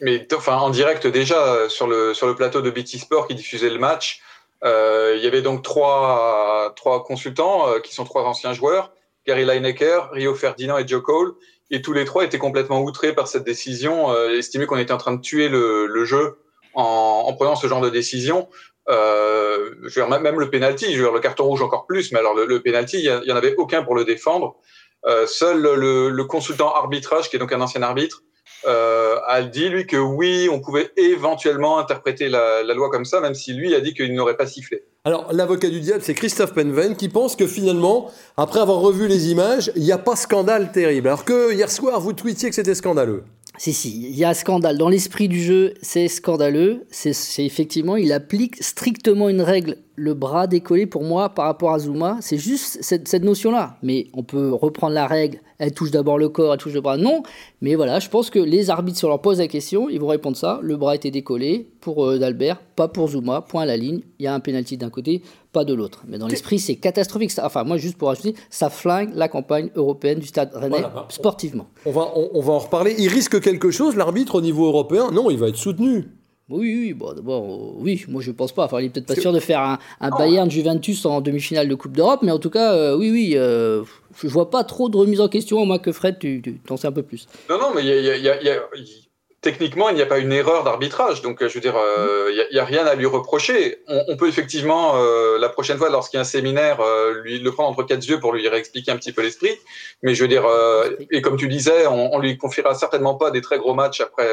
mais 0.01 0.27
enfin, 0.35 0.57
en 0.57 0.69
direct 0.69 1.07
déjà, 1.07 1.67
sur 1.67 1.87
le, 1.87 2.13
sur 2.13 2.27
le 2.27 2.35
plateau 2.35 2.61
de 2.61 2.69
BT 2.69 2.99
Sport 2.99 3.27
qui 3.27 3.33
diffusait 3.33 3.71
le 3.71 3.79
match, 3.79 4.21
euh, 4.65 5.13
il 5.17 5.23
y 5.23 5.27
avait 5.27 5.41
donc 5.41 5.63
trois, 5.63 6.73
trois 6.75 7.03
consultants 7.03 7.69
euh, 7.69 7.79
qui 7.79 7.93
sont 7.93 8.03
trois 8.05 8.23
anciens 8.23 8.53
joueurs, 8.53 8.91
Gary 9.25 9.45
Lineker, 9.45 10.09
Rio 10.11 10.35
Ferdinand 10.35 10.77
et 10.77 10.87
Joe 10.87 11.01
Cole. 11.01 11.33
Et 11.71 11.81
tous 11.81 11.93
les 11.93 12.05
trois 12.05 12.23
étaient 12.23 12.37
complètement 12.37 12.81
outrés 12.81 13.13
par 13.13 13.27
cette 13.27 13.43
décision, 13.43 14.11
euh, 14.11 14.37
estimaient 14.37 14.67
qu'on 14.67 14.77
était 14.77 14.93
en 14.93 14.97
train 14.97 15.13
de 15.13 15.21
tuer 15.21 15.49
le, 15.49 15.87
le 15.87 16.05
jeu 16.05 16.37
en, 16.75 17.23
en, 17.27 17.33
prenant 17.33 17.55
ce 17.55 17.67
genre 17.67 17.81
de 17.81 17.89
décision. 17.89 18.47
Euh, 18.87 19.71
je 19.83 19.99
veux 19.99 20.07
dire, 20.07 20.19
même 20.19 20.39
le 20.39 20.49
penalty, 20.49 20.93
je 20.93 20.97
veux 20.97 21.05
dire, 21.05 21.13
le 21.13 21.19
carton 21.19 21.45
rouge 21.45 21.61
encore 21.61 21.87
plus, 21.87 22.11
mais 22.11 22.19
alors 22.19 22.35
le, 22.35 22.45
le 22.45 22.61
penalty, 22.61 22.99
il 23.03 23.21
n'y 23.25 23.31
en 23.31 23.35
avait 23.35 23.55
aucun 23.55 23.83
pour 23.83 23.95
le 23.95 24.05
défendre. 24.05 24.57
Euh, 25.07 25.27
seul 25.27 25.61
le, 25.61 26.09
le, 26.09 26.23
consultant 26.23 26.73
arbitrage, 26.73 27.29
qui 27.29 27.35
est 27.35 27.39
donc 27.39 27.53
un 27.53 27.61
ancien 27.61 27.81
arbitre, 27.83 28.23
euh, 28.67 29.19
a 29.27 29.43
dit 29.43 29.69
lui 29.69 29.85
que 29.85 29.97
oui, 29.97 30.49
on 30.51 30.59
pouvait 30.59 30.91
éventuellement 30.97 31.77
interpréter 31.77 32.29
la, 32.29 32.63
loi 32.63 32.89
comme 32.89 33.05
ça, 33.05 33.19
même 33.21 33.35
si 33.35 33.53
lui 33.53 33.75
a 33.75 33.81
dit 33.81 33.93
qu'il 33.93 34.13
n'aurait 34.13 34.37
pas 34.37 34.47
sifflé. 34.47 34.83
Alors 35.07 35.31
l'avocat 35.31 35.69
du 35.69 35.81
diable, 35.81 36.01
c'est 36.03 36.15
Christophe 36.15 36.55
Penven 36.55 36.95
qui 36.95 37.09
pense 37.09 37.35
que 37.35 37.45
finalement, 37.45 38.09
après 38.37 38.59
avoir 38.59 38.79
revu 38.79 39.07
les 39.07 39.29
images, 39.29 39.71
il 39.75 39.83
n'y 39.83 39.91
a 39.91 39.99
pas 39.99 40.15
scandale 40.15 40.71
terrible. 40.71 41.07
Alors 41.07 41.25
que 41.25 41.53
hier 41.53 41.69
soir, 41.69 42.01
vous 42.01 42.13
tweetiez 42.13 42.49
que 42.49 42.55
c'était 42.55 42.73
scandaleux. 42.73 43.23
Si, 43.59 43.71
si, 43.71 44.09
il 44.09 44.17
y 44.17 44.25
a 44.25 44.33
scandale. 44.33 44.79
Dans 44.79 44.89
l'esprit 44.89 45.27
du 45.27 45.39
jeu, 45.39 45.75
c'est 45.83 46.07
scandaleux. 46.07 46.85
C'est 46.89 47.13
effectivement, 47.37 47.97
il 47.97 48.11
applique 48.11 48.61
strictement 48.63 49.29
une 49.29 49.41
règle 49.41 49.77
le 49.95 50.13
bras 50.13 50.47
décollé 50.47 50.85
pour 50.85 51.03
moi 51.03 51.29
par 51.29 51.45
rapport 51.45 51.71
à 51.71 51.79
Zuma, 51.79 52.17
c'est 52.21 52.37
juste 52.37 52.79
cette, 52.81 53.23
notion-là. 53.23 53.77
Mais 53.81 54.07
on 54.13 54.23
peut 54.23 54.53
reprendre 54.53 54.93
la 54.93 55.07
règle, 55.07 55.39
elle 55.57 55.73
touche 55.73 55.91
d'abord 55.91 56.17
le 56.17 56.29
corps, 56.29 56.53
elle 56.53 56.59
touche 56.59 56.73
le 56.73 56.81
bras. 56.81 56.97
Non, 56.97 57.23
mais 57.61 57.75
voilà, 57.75 57.99
je 57.99 58.09
pense 58.09 58.29
que 58.29 58.39
les 58.39 58.69
arbitres, 58.69 58.99
si 58.99 59.05
on 59.05 59.09
leur 59.09 59.21
pose 59.21 59.39
la 59.39 59.47
question, 59.47 59.89
ils 59.89 59.99
vont 59.99 60.07
répondre 60.07 60.35
ça. 60.35 60.59
Le 60.61 60.75
bras 60.75 60.95
était 60.95 61.11
décollé 61.11 61.69
pour 61.79 62.05
euh, 62.05 62.19
Dalbert, 62.19 62.59
pas 62.75 62.87
pour 62.87 63.09
Zuma, 63.09 63.41
point 63.41 63.63
à 63.63 63.65
la 63.65 63.77
ligne. 63.77 64.01
Il 64.19 64.25
y 64.25 64.27
a 64.27 64.33
un 64.33 64.39
pénalty 64.39 64.77
d'un 64.77 64.89
côté, 64.89 65.21
pas 65.53 65.63
de 65.63 65.73
l'autre. 65.73 66.03
Mais 66.07 66.17
dans 66.17 66.27
l'esprit, 66.27 66.59
c'est 66.59 66.75
catastrophique. 66.75 67.31
Enfin, 67.41 67.63
moi, 67.63 67.77
juste 67.77 67.97
pour 67.97 68.09
ajouter, 68.09 68.35
ça 68.49 68.69
flingue 68.69 69.11
la 69.15 69.29
campagne 69.29 69.69
européenne 69.75 70.19
du 70.19 70.27
stade 70.27 70.51
rennais 70.53 70.83
sportivement. 71.09 71.67
On 71.85 71.91
va, 71.91 72.11
on 72.15 72.41
va 72.41 72.53
en 72.53 72.59
reparler. 72.59 72.95
Il 72.97 73.07
risque 73.07 73.39
quelque 73.39 73.71
chose, 73.71 73.95
l'arbitre, 73.95 74.35
au 74.35 74.41
niveau 74.41 74.65
européen? 74.65 75.11
Non, 75.11 75.29
il 75.29 75.37
va 75.37 75.47
être 75.47 75.55
soutenu. 75.55 76.05
Oui, 76.47 76.77
oui, 76.79 76.93
bon, 76.93 77.13
d'abord, 77.13 77.43
euh, 77.43 77.81
oui, 77.81 78.05
moi 78.07 78.21
je 78.21 78.29
pense 78.29 78.53
pas. 78.53 78.65
Enfin, 78.65 78.79
il 78.79 78.85
est 78.85 78.89
peut-être 78.89 79.07
pas 79.07 79.15
sûr 79.15 79.33
de 79.33 79.39
faire 79.39 79.61
un, 79.61 79.79
un 79.99 80.09
Bayern 80.11 80.49
Juventus 80.49 81.03
en 81.05 81.19
demi-finale 81.19 81.67
de 81.67 81.73
Coupe 81.73 81.93
d'Europe, 81.93 82.19
mais 82.21 82.31
en 82.31 82.37
tout 82.37 82.51
cas, 82.51 82.73
euh, 82.73 82.95
oui, 82.95 83.09
oui, 83.09 83.33
euh, 83.35 83.83
je 84.21 84.27
vois 84.27 84.51
pas 84.51 84.63
trop 84.63 84.87
de 84.87 84.95
remise 84.95 85.21
en 85.21 85.27
question, 85.27 85.65
moi 85.65 85.79
que 85.79 85.91
Fred, 85.91 86.19
tu, 86.19 86.43
tu 86.43 86.59
t'en 86.59 86.77
sais 86.77 86.87
un 86.87 86.91
peu 86.91 87.01
plus. 87.01 87.27
Non, 87.49 87.57
non, 87.57 87.71
mais 87.73 87.83
y 87.83 88.29
a, 88.29 88.59
techniquement, 89.41 89.89
il 89.89 89.95
n'y 89.95 90.03
a 90.03 90.05
pas 90.05 90.19
une 90.19 90.31
erreur 90.31 90.63
d'arbitrage, 90.63 91.23
donc 91.23 91.39
je 91.41 91.51
veux 91.51 91.61
dire, 91.61 91.75
il 92.29 92.47
n'y 92.53 92.59
a, 92.59 92.65
rien 92.65 92.85
à 92.85 92.93
lui 92.93 93.07
reprocher. 93.07 93.79
On, 93.87 94.15
peut 94.15 94.27
effectivement, 94.27 94.93
la 95.39 95.49
prochaine 95.49 95.77
fois, 95.77 95.89
lorsqu'il 95.89 96.17
y 96.17 96.19
a 96.19 96.21
un 96.21 96.25
séminaire, 96.25 96.79
lui 97.23 97.39
le 97.39 97.51
prendre 97.51 97.69
entre 97.69 97.83
quatre 97.83 98.07
yeux 98.07 98.19
pour 98.19 98.33
lui 98.33 98.47
réexpliquer 98.47 98.91
un 98.91 98.97
petit 98.97 99.11
peu 99.11 99.21
l'esprit, 99.21 99.51
mais 100.01 100.15
je 100.15 100.21
veux 100.23 100.27
dire, 100.27 100.45
et 101.11 101.21
comme 101.21 101.37
tu 101.37 101.47
disais, 101.47 101.85
on, 101.85 102.15
on 102.15 102.19
lui 102.19 102.37
confiera 102.37 102.73
certainement 102.73 103.15
pas 103.15 103.29
des 103.29 103.41
très 103.41 103.59
gros 103.59 103.75
matchs 103.75 104.01
après 104.01 104.27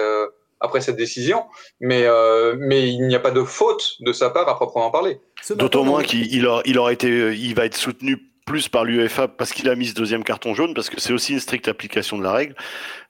après 0.63 0.81
cette 0.81 0.97
décision, 0.97 1.45
mais, 1.81 2.05
euh, 2.07 2.57
mais 2.59 2.89
il 2.89 3.07
n'y 3.07 3.15
a 3.15 3.21
pas 3.21 3.31
de 3.33 3.43
faute 3.43 3.97
de 4.01 4.13
sa 4.13 4.31
part 4.31 4.49
à 4.49 4.55
proprement 4.55 4.91
parler. 4.91 5.21
D'autant 5.51 5.85
moins 5.85 6.03
qu'il 6.03 6.33
il 6.33 6.79
aura 6.79 6.93
été, 6.93 7.37
il 7.37 7.55
va 7.55 7.67
être 7.67 7.77
soutenu 7.77 8.33
plus 8.45 8.69
par 8.69 8.85
l'UEFA 8.85 9.29
parce 9.29 9.53
qu'il 9.53 9.69
a 9.69 9.75
mis 9.75 9.87
ce 9.87 9.95
deuxième 9.95 10.25
carton 10.25 10.55
jaune, 10.55 10.75
parce 10.75 10.91
que 10.91 11.01
c'est 11.01 11.13
aussi 11.13 11.33
une 11.33 11.41
stricte 11.41 11.69
application 11.69 12.19
de 12.19 12.23
la 12.23 12.33
règle. 12.33 12.55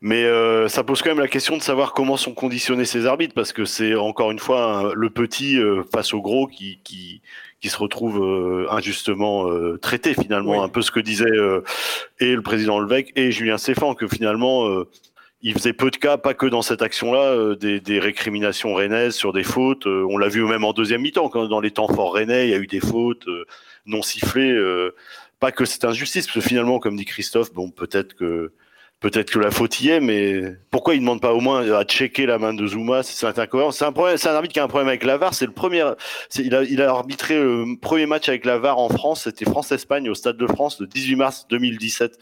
Mais 0.01 0.25
euh, 0.25 0.69
ça 0.69 0.85
pose 0.85 1.03
quand 1.03 1.11
même 1.11 1.21
la 1.21 1.29
question 1.29 1.57
de 1.57 1.63
savoir 1.63 1.95
comment 1.95 2.17
sont 2.17 2.35
conditionnés 2.35 2.85
ces 2.85 3.07
arbitres, 3.07 3.35
parce 3.35 3.53
que 3.53 3.65
c'est 3.65 3.95
encore 3.95 4.31
une 4.31 4.39
fois 4.39 4.93
le 4.95 5.11
petit 5.11 5.59
euh, 5.59 5.83
face 5.93 6.13
au 6.13 6.21
gros 6.21 6.47
qui, 6.47 6.81
qui, 6.85 7.23
qui 7.61 7.69
se 7.71 7.79
retrouve 7.79 8.23
euh, 8.23 8.67
injustement 8.71 9.47
traité 9.81 10.15
finalement, 10.15 10.63
un 10.63 10.69
peu 10.69 10.83
ce 10.83 10.91
que 10.91 11.01
disait 11.01 11.25
et 12.21 12.35
le 12.35 12.43
président 12.43 12.79
Levesque 12.79 13.13
et 13.17 13.33
Julien 13.33 13.59
Stéphane, 13.59 13.95
que 13.95 14.09
finalement 14.09 14.69
il 15.43 15.55
faisait 15.55 15.73
peu 15.73 15.91
de 15.91 15.97
cas, 15.97 16.17
pas 16.17 16.35
que 16.35 16.47
dans 16.47 16.63
cette 16.63 16.83
action-là, 16.83 17.55
des, 17.57 17.81
des, 17.81 17.99
récriminations 17.99 18.75
rennaises 18.75 19.15
sur 19.15 19.33
des 19.33 19.43
fautes. 19.43 19.87
on 19.87 20.17
l'a 20.17 20.29
vu 20.29 20.45
même 20.45 20.65
en 20.65 20.73
deuxième 20.73 21.03
mi-temps, 21.03 21.29
quand 21.29 21.47
dans 21.47 21.61
les 21.61 21.73
temps 21.73 21.89
forts 21.89 22.15
rennais, 22.15 22.47
il 22.47 22.51
y 22.51 22.55
a 22.55 22.59
eu 22.59 22.67
des 22.67 22.81
fautes 22.81 23.27
non 23.85 24.03
sifflées 24.03 24.57
pas 25.43 25.51
que 25.51 25.65
c'est 25.65 25.85
injustice, 25.85 26.27
parce 26.29 26.37
que 26.37 26.49
finalement, 26.49 26.79
comme 26.79 26.95
dit 26.95 27.05
Christophe, 27.05 27.53
bon, 27.53 27.69
peut-être 27.73 28.15
que 28.15 28.53
Peut-être 29.03 29.33
que 29.33 29.41
la 29.41 29.51
faute 29.51 29.81
y 29.81 29.91
est, 29.91 29.99
mais 29.99 30.43
pourquoi 30.71 30.95
il 30.95 30.99
ne 30.99 31.03
demande 31.03 31.21
pas 31.21 31.35
au 31.35 31.41
moins 31.41 31.69
à 31.73 31.85
checker 31.85 32.25
la 32.25 32.39
main 32.39 32.55
de 32.55 32.65
Zuma 32.69 33.03
C'est 33.03 33.27
incohérent? 33.37 33.73
C'est 33.73 33.85
un. 33.85 33.93
C'est 34.17 34.29
un 34.29 34.35
arbitre 34.35 34.55
qui 34.55 34.61
a 34.61 34.65
un 34.65 34.69
problème 34.69 34.89
avec 34.89 35.03
la 35.03 35.17
VAR. 35.17 35.35
C'est 35.35 35.45
le 35.45 35.53
premier. 35.53 35.85
Il 36.39 36.55
a, 36.55 36.63
il 36.63 36.81
a 36.81 36.91
arbitré 36.91 37.35
le 37.35 37.77
premier 37.81 38.07
match 38.07 38.29
avec 38.29 38.45
la 38.45 38.59
VAR 38.59 38.79
en 38.79 38.89
France. 38.89 39.25
C'était 39.25 39.45
France-Espagne 39.45 40.09
au 40.09 40.15
Stade 40.15 40.37
de 40.37 40.47
France 40.47 40.81
le 40.81 40.87
18 40.87 41.17
mars 41.17 41.47
2017. 41.51 42.17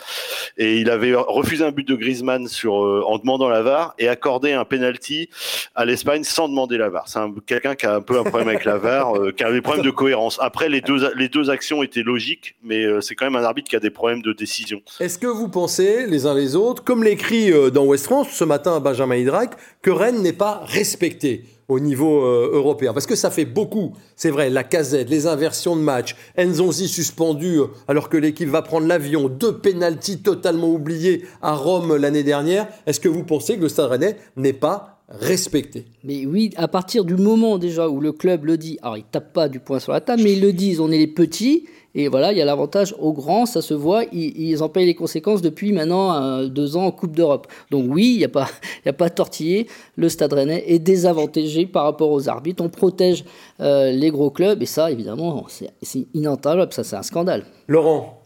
Et 0.56 0.78
il 0.78 0.88
avait 0.88 1.14
refusé 1.14 1.64
un 1.64 1.70
but 1.70 1.86
de 1.86 1.94
Griezmann 1.94 2.48
sur 2.48 2.82
euh, 2.82 3.02
en 3.06 3.18
demandant 3.18 3.50
la 3.50 3.60
VAR 3.60 3.94
et 3.98 4.08
accordé 4.08 4.52
un 4.52 4.64
penalty 4.64 5.28
à 5.74 5.84
l'Espagne 5.84 6.24
sans 6.24 6.48
demander 6.48 6.78
la 6.78 6.88
VAR. 6.88 7.08
C'est 7.08 7.20
quelqu'un 7.44 7.74
qui 7.74 7.84
a 7.84 7.94
un 7.94 8.00
peu 8.00 8.18
un 8.18 8.24
problème 8.24 8.48
avec 8.48 8.64
la 8.64 8.78
VAR, 8.78 9.16
euh, 9.16 9.32
qui 9.32 9.44
a 9.44 9.52
des 9.52 9.60
problèmes 9.60 9.84
de 9.84 9.90
cohérence. 9.90 10.38
Après, 10.40 10.70
les 10.70 10.80
deux 10.80 11.12
les 11.14 11.28
deux 11.28 11.50
actions 11.50 11.82
étaient 11.82 12.02
logiques, 12.02 12.56
mais 12.62 12.84
euh, 12.84 13.02
c'est 13.02 13.14
quand 13.14 13.26
même 13.26 13.36
un 13.36 13.44
arbitre 13.44 13.68
qui 13.68 13.76
a 13.76 13.80
des 13.80 13.90
problèmes 13.90 14.22
de 14.22 14.32
décision. 14.32 14.80
Est-ce 14.98 15.18
que 15.18 15.26
vous 15.26 15.48
pensez 15.48 16.06
les 16.06 16.24
uns 16.24 16.34
les 16.34 16.56
autres 16.56 16.69
comme 16.78 17.02
l'écrit 17.02 17.52
euh, 17.52 17.70
dans 17.70 17.84
West 17.84 18.04
France 18.04 18.28
ce 18.30 18.44
matin 18.44 18.78
Benjamin 18.78 19.16
Hydrac, 19.16 19.56
que 19.82 19.90
Rennes 19.90 20.22
n'est 20.22 20.32
pas 20.32 20.62
respecté 20.64 21.44
au 21.70 21.80
niveau 21.80 22.24
euh, 22.24 22.50
européen. 22.52 22.92
Parce 22.92 23.06
que 23.06 23.14
ça 23.14 23.30
fait 23.30 23.44
beaucoup, 23.44 23.92
c'est 24.16 24.30
vrai, 24.30 24.50
la 24.50 24.64
casette, 24.64 25.08
les 25.08 25.26
inversions 25.26 25.76
de 25.76 25.80
match, 25.80 26.16
Enzonzi 26.38 26.88
suspendu 26.88 27.58
euh, 27.58 27.66
alors 27.88 28.08
que 28.08 28.16
l'équipe 28.16 28.48
va 28.48 28.62
prendre 28.62 28.86
l'avion, 28.86 29.28
deux 29.28 29.58
pénalties 29.58 30.20
totalement 30.22 30.70
oubliés 30.70 31.24
à 31.42 31.54
Rome 31.54 31.96
l'année 31.96 32.24
dernière. 32.24 32.68
Est-ce 32.86 33.00
que 33.00 33.08
vous 33.08 33.24
pensez 33.24 33.56
que 33.56 33.62
le 33.62 33.68
Stade 33.68 33.90
Rennais 33.90 34.16
n'est 34.36 34.52
pas 34.52 35.00
respecté? 35.08 35.86
Mais 36.04 36.26
oui, 36.26 36.50
à 36.56 36.68
partir 36.68 37.04
du 37.04 37.16
moment 37.16 37.58
déjà 37.58 37.88
où 37.88 38.00
le 38.00 38.12
club 38.12 38.44
le 38.44 38.56
dit, 38.56 38.78
alors 38.82 38.96
ils 38.96 39.04
tapent 39.04 39.32
pas 39.32 39.48
du 39.48 39.60
poing 39.60 39.78
sur 39.78 39.92
la 39.92 40.00
table, 40.00 40.22
mais 40.22 40.34
ils 40.34 40.40
le 40.40 40.52
disent, 40.52 40.80
on 40.80 40.90
est 40.90 40.98
les 40.98 41.06
petits, 41.06 41.66
et 41.94 42.08
voilà, 42.08 42.32
il 42.32 42.38
y 42.38 42.42
a 42.42 42.44
l'avantage 42.44 42.94
aux 42.98 43.12
grands, 43.12 43.46
ça 43.46 43.62
se 43.62 43.74
voit, 43.74 44.04
ils, 44.12 44.62
en 44.62 44.68
payent 44.68 44.86
les 44.86 44.94
conséquences 44.94 45.42
depuis 45.42 45.72
maintenant 45.72 46.14
euh, 46.14 46.46
deux 46.46 46.76
ans 46.76 46.84
en 46.84 46.92
Coupe 46.92 47.16
d'Europe. 47.16 47.48
Donc 47.70 47.86
oui, 47.88 48.12
il 48.14 48.18
n'y 48.18 48.24
a, 48.24 48.28
pas, 48.28 48.48
a 48.86 48.92
pas 48.92 49.10
tortillé, 49.10 49.66
le 49.96 50.08
Stade 50.08 50.32
Rennais 50.32 50.64
est 50.66 50.78
désavantagé 50.78 51.66
par 51.66 51.84
rapport 51.84 52.10
aux 52.10 52.28
arbitres, 52.28 52.62
on 52.62 52.68
protège 52.68 53.24
euh, 53.60 53.90
les 53.90 54.10
gros 54.10 54.30
clubs, 54.30 54.62
et 54.62 54.66
ça, 54.66 54.90
évidemment, 54.90 55.46
c'est 55.82 56.06
inentendable, 56.14 56.72
ça 56.72 56.84
c'est 56.84 56.96
un 56.96 57.02
scandale. 57.02 57.44
Laurent, 57.66 58.22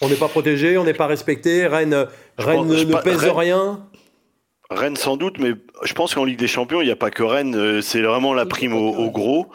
on 0.00 0.08
n'est 0.08 0.16
pas 0.16 0.28
protégé, 0.28 0.78
on 0.78 0.84
n'est 0.84 0.94
pas 0.94 1.06
respecté, 1.06 1.66
Rennes, 1.66 2.06
Rennes 2.38 2.66
ne 2.66 3.02
pèse 3.02 3.24
rien 3.24 3.80
Rennes 4.74 4.96
sans 4.96 5.16
doute, 5.16 5.38
mais 5.38 5.52
je 5.82 5.92
pense 5.94 6.14
qu'en 6.14 6.24
Ligue 6.24 6.38
des 6.38 6.48
Champions, 6.48 6.80
il 6.80 6.86
n'y 6.86 6.90
a 6.90 6.96
pas 6.96 7.10
que 7.10 7.22
Rennes, 7.22 7.54
euh, 7.54 7.80
c'est 7.80 8.02
vraiment 8.02 8.34
la 8.34 8.46
prime 8.46 8.74
au, 8.74 9.10
gros. 9.10 9.50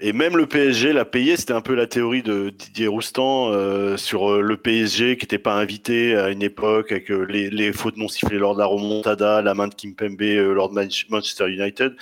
Et 0.00 0.12
même 0.12 0.36
le 0.36 0.46
PSG 0.46 0.92
l'a 0.92 1.04
payé, 1.04 1.36
c'était 1.36 1.52
un 1.52 1.60
peu 1.60 1.74
la 1.74 1.86
théorie 1.86 2.22
de 2.22 2.50
Didier 2.50 2.86
Roustan 2.86 3.50
euh, 3.52 3.96
sur 3.96 4.30
euh, 4.30 4.40
le 4.40 4.56
PSG 4.56 5.16
qui 5.16 5.24
n'était 5.24 5.38
pas 5.38 5.54
invité 5.54 6.16
à 6.16 6.30
une 6.30 6.42
époque 6.42 6.92
avec 6.92 7.08
les, 7.08 7.50
les, 7.50 7.72
fautes 7.72 7.96
non 7.96 8.08
sifflées 8.08 8.38
lors 8.38 8.54
de 8.54 8.60
la 8.60 8.66
remontada, 8.66 9.42
la 9.42 9.54
main 9.54 9.68
de 9.68 9.74
Kimpembe 9.74 10.20
lors 10.20 10.70
de 10.70 10.88
Manchester 11.10 11.48
United 11.48 11.94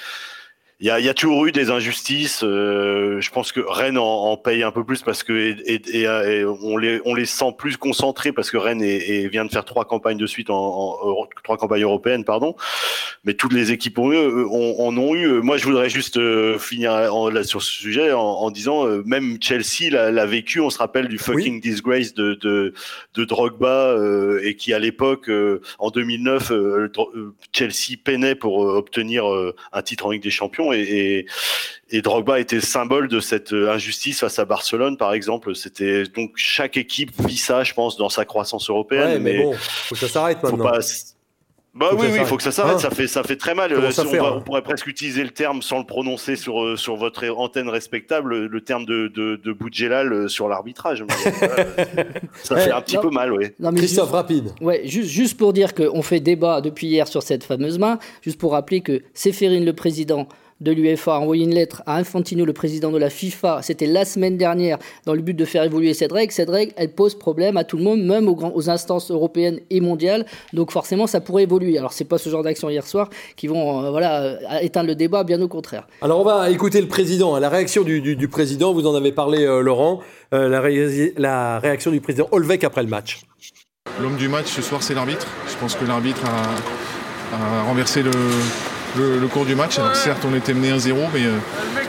il 0.81 0.87
y 0.89 0.91
a, 0.91 0.99
y 0.99 1.09
a, 1.09 1.15
toujours 1.15 1.47
eu 1.47 1.53
des 1.53 1.71
injustices. 1.71 2.43
Euh, 2.43 3.21
je 3.21 3.31
pense 3.31 3.53
que 3.53 3.61
Rennes 3.61 3.97
en, 3.97 4.37
paye 4.37 4.65
un 4.65 4.73
peu 4.73 4.83
plus 4.83 5.03
parce 5.03 5.23
que 5.23 5.33
et, 5.33 5.81
et, 5.93 6.45
on, 6.45 6.77
les, 6.77 7.01
on 7.05 7.15
les 7.15 7.27
sent 7.27 7.55
plus 7.57 7.77
concentrés 7.77 8.33
parce 8.33 8.51
que 8.51 8.57
Rennes 8.57 8.83
est, 8.83 9.29
vient 9.29 9.45
de 9.45 9.53
faire 9.53 9.65
trois 9.65 9.85
campagnes 9.85 10.19
de 10.19 10.27
suite 10.27 10.51
en, 10.51 10.57
en, 10.57 11.27
trois 11.45 11.57
campagnes 11.57 11.85
européennes, 11.85 12.25
pardon. 12.25 12.57
Mais 13.23 13.35
toutes 13.35 13.53
les 13.53 13.71
équipes 13.71 13.99
ont, 14.01 14.13
eu, 14.13 14.45
en 14.47 14.97
ont 14.99 15.15
eu. 15.15 15.41
Moi, 15.43 15.59
je 15.59 15.65
voudrais 15.65 15.89
juste 15.89 16.17
euh, 16.17 16.59
finir 16.59 16.93
là, 17.31 17.45
sur 17.45 17.63
ce 17.63 17.71
sujet 17.71 18.13
en, 18.13 18.51
disant 18.51 18.87
euh, 18.87 19.03
même 19.07 19.39
Chelsea 19.41 19.91
l'a 19.91 20.27
vécu. 20.27 20.59
On 20.59 20.71
se 20.71 20.79
rappelle 20.79 21.07
du 21.07 21.19
fucking 21.19 21.61
disgrace 21.61 22.15
de, 22.15 22.35
de, 22.35 22.75
de 23.15 23.25
Drogba 23.25 23.97
et 24.43 24.57
qui 24.57 24.73
à 24.73 24.81
l'époque 24.81 25.31
en 25.79 25.91
2009 25.91 26.53
Chelsea 27.53 27.97
peinait 28.03 28.35
pour 28.35 28.59
obtenir 28.59 29.25
un 29.73 29.83
titre 29.83 30.07
en 30.07 30.11
Ligue 30.11 30.23
des 30.23 30.31
Champions 30.31 30.64
et, 30.73 31.27
et, 31.91 32.03
Drogba 32.03 32.41
était 32.41 32.61
symbole 32.61 33.09
de 33.09 33.21
cette 33.21 33.53
injustice 33.53 34.21
face 34.21 34.39
à 34.39 34.45
Barcelone, 34.45 34.97
par 34.97 35.13
exemple. 35.13 35.55
C'était 35.55 36.05
donc 36.05 36.33
chaque 36.37 36.77
équipe 36.77 37.13
vit 37.27 37.37
ça, 37.37 37.65
je 37.65 37.75
pense, 37.75 37.97
dans 37.97 38.09
sa 38.09 38.25
croissance 38.25 38.69
européenne. 38.71 39.23
mais, 39.23 39.43
bon, 39.43 39.55
faut 39.55 39.95
que 39.95 40.01
ça 40.01 40.09
s'arrête 40.09 40.43
maintenant. 40.43 40.73
Bah 41.75 41.91
oui, 41.93 42.07
oui, 42.09 42.19
il 42.21 42.27
faut 42.27 42.37
que 42.37 42.43
ça 42.45 42.53
s'arrête. 42.53 42.77
Hein 42.77 42.79
ça 42.79 42.91
fait, 42.91 43.09
ça 43.09 43.25
fait 43.25 43.35
très 43.35 43.53
mal. 43.53 43.73
Euh, 43.73 43.91
on, 44.37 44.41
pourrait 44.43 44.63
presque 44.63 44.87
utiliser 44.87 45.25
le 45.25 45.31
terme 45.31 45.61
sans 45.61 45.81
le 45.81 45.85
prononcer 45.85 46.37
sur 46.37 46.63
euh, 46.63 46.77
sur 46.77 46.95
votre 46.95 47.29
antenne 47.37 47.69
respectable, 47.69 48.47
le 48.47 48.61
terme 48.61 48.85
de 48.85 49.09
de, 49.09 49.35
de 49.35 49.53
Boudjelal 49.53 50.13
euh, 50.13 50.29
sur 50.29 50.49
l'arbitrage. 50.49 51.05
ça 52.45 52.57
fait 52.57 52.71
un 52.71 52.81
petit 52.81 52.97
peu 52.97 53.11
mal, 53.11 53.33
oui. 53.33 53.47
Christophe, 53.75 54.13
rapide. 54.13 54.53
Ouais, 54.61 54.83
juste 54.85 55.09
juste 55.09 55.37
pour 55.37 55.53
dire 55.53 55.75
qu'on 55.75 56.03
fait 56.03 56.21
débat 56.21 56.61
depuis 56.61 56.87
hier 56.87 57.09
sur 57.09 57.25
cette 57.25 57.43
fameuse 57.43 57.81
main. 57.81 57.99
Juste 58.23 58.39
pour 58.39 58.53
rappeler 58.53 58.81
que 58.81 59.03
Séphérine, 59.13 59.65
le 59.65 59.73
président, 59.73 60.29
de 60.61 60.73
l'UEFA 60.73 61.17
a 61.17 61.19
envoyé 61.19 61.45
une 61.45 61.55
lettre 61.55 61.83
à 61.87 61.97
Infantino, 61.97 62.45
le 62.45 62.53
président 62.53 62.91
de 62.91 62.99
la 62.99 63.11
FIFA, 63.11 63.61
c'était 63.63 63.87
la 63.87 64.05
semaine 64.05 64.37
dernière, 64.37 64.79
dans 65.05 65.15
le 65.15 65.21
but 65.21 65.35
de 65.35 65.45
faire 65.45 65.63
évoluer 65.65 65.95
cette 65.95 66.13
règle. 66.13 66.33
Cette 66.33 66.51
règle, 66.51 66.73
elle 66.77 66.93
pose 66.93 67.15
problème 67.17 67.57
à 67.57 67.65
tout 67.65 67.77
le 67.77 67.83
monde, 67.83 68.03
même 68.03 68.29
aux, 68.29 68.39
aux 68.55 68.71
instances 68.71 69.11
européennes 69.11 69.61
et 69.71 69.81
mondiales. 69.81 70.27
Donc 70.53 70.71
forcément, 70.71 71.07
ça 71.07 71.21
pourrait 71.21 71.45
évoluer. 71.45 71.79
Alors 71.79 71.93
c'est 71.93 72.05
pas 72.05 72.19
ce 72.19 72.29
genre 72.29 72.43
d'action 72.43 72.71
hier 72.71 72.87
soir 72.87 73.11
qui 73.37 73.47
vont 73.47 73.85
euh, 73.85 73.91
voilà, 73.91 74.23
euh, 74.23 74.37
éteindre 74.61 74.89
le 74.89 74.95
débat, 74.95 75.25
bien 75.25 75.41
au 75.43 75.49
contraire. 75.49 75.87
Alors 76.03 76.21
on 76.21 76.25
va 76.25 76.51
écouter 76.51 76.81
le 76.81 76.89
président. 76.89 77.35
Hein. 77.35 77.41
La 77.41 77.49
réaction 77.49 77.83
du, 77.83 78.29
président, 78.29 78.73
vous 78.73 78.87
en 78.87 78.95
avez 78.95 79.13
parlé, 79.13 79.45
euh, 79.45 79.61
Laurent, 79.61 80.01
la, 80.33 80.63
la, 81.17 81.59
réaction 81.59 81.91
du 81.91 82.01
président 82.01 82.29
Olvec 82.33 82.65
après 82.65 82.83
le 82.83 82.89
match. 82.89 83.23
L'homme 84.01 84.17
du 84.17 84.29
match 84.29 84.47
ce 84.47 84.63
soir, 84.63 84.83
c'est 84.83 84.95
l'arbitre. 84.95 85.27
Je 85.49 85.57
pense 85.59 85.75
que 85.75 85.85
l'arbitre 85.85 86.23
a 86.25 87.63
renversé 87.65 88.03
le, 88.03 88.11
le, 88.97 89.27
cours 89.27 89.45
du 89.45 89.55
match. 89.55 89.79
Alors 89.79 89.97
certes, 89.97 90.25
on 90.31 90.35
était 90.35 90.55
mené 90.55 90.73
1-0, 90.73 90.95
mais 91.13 91.21
il 91.21 91.27
euh, 91.27 91.39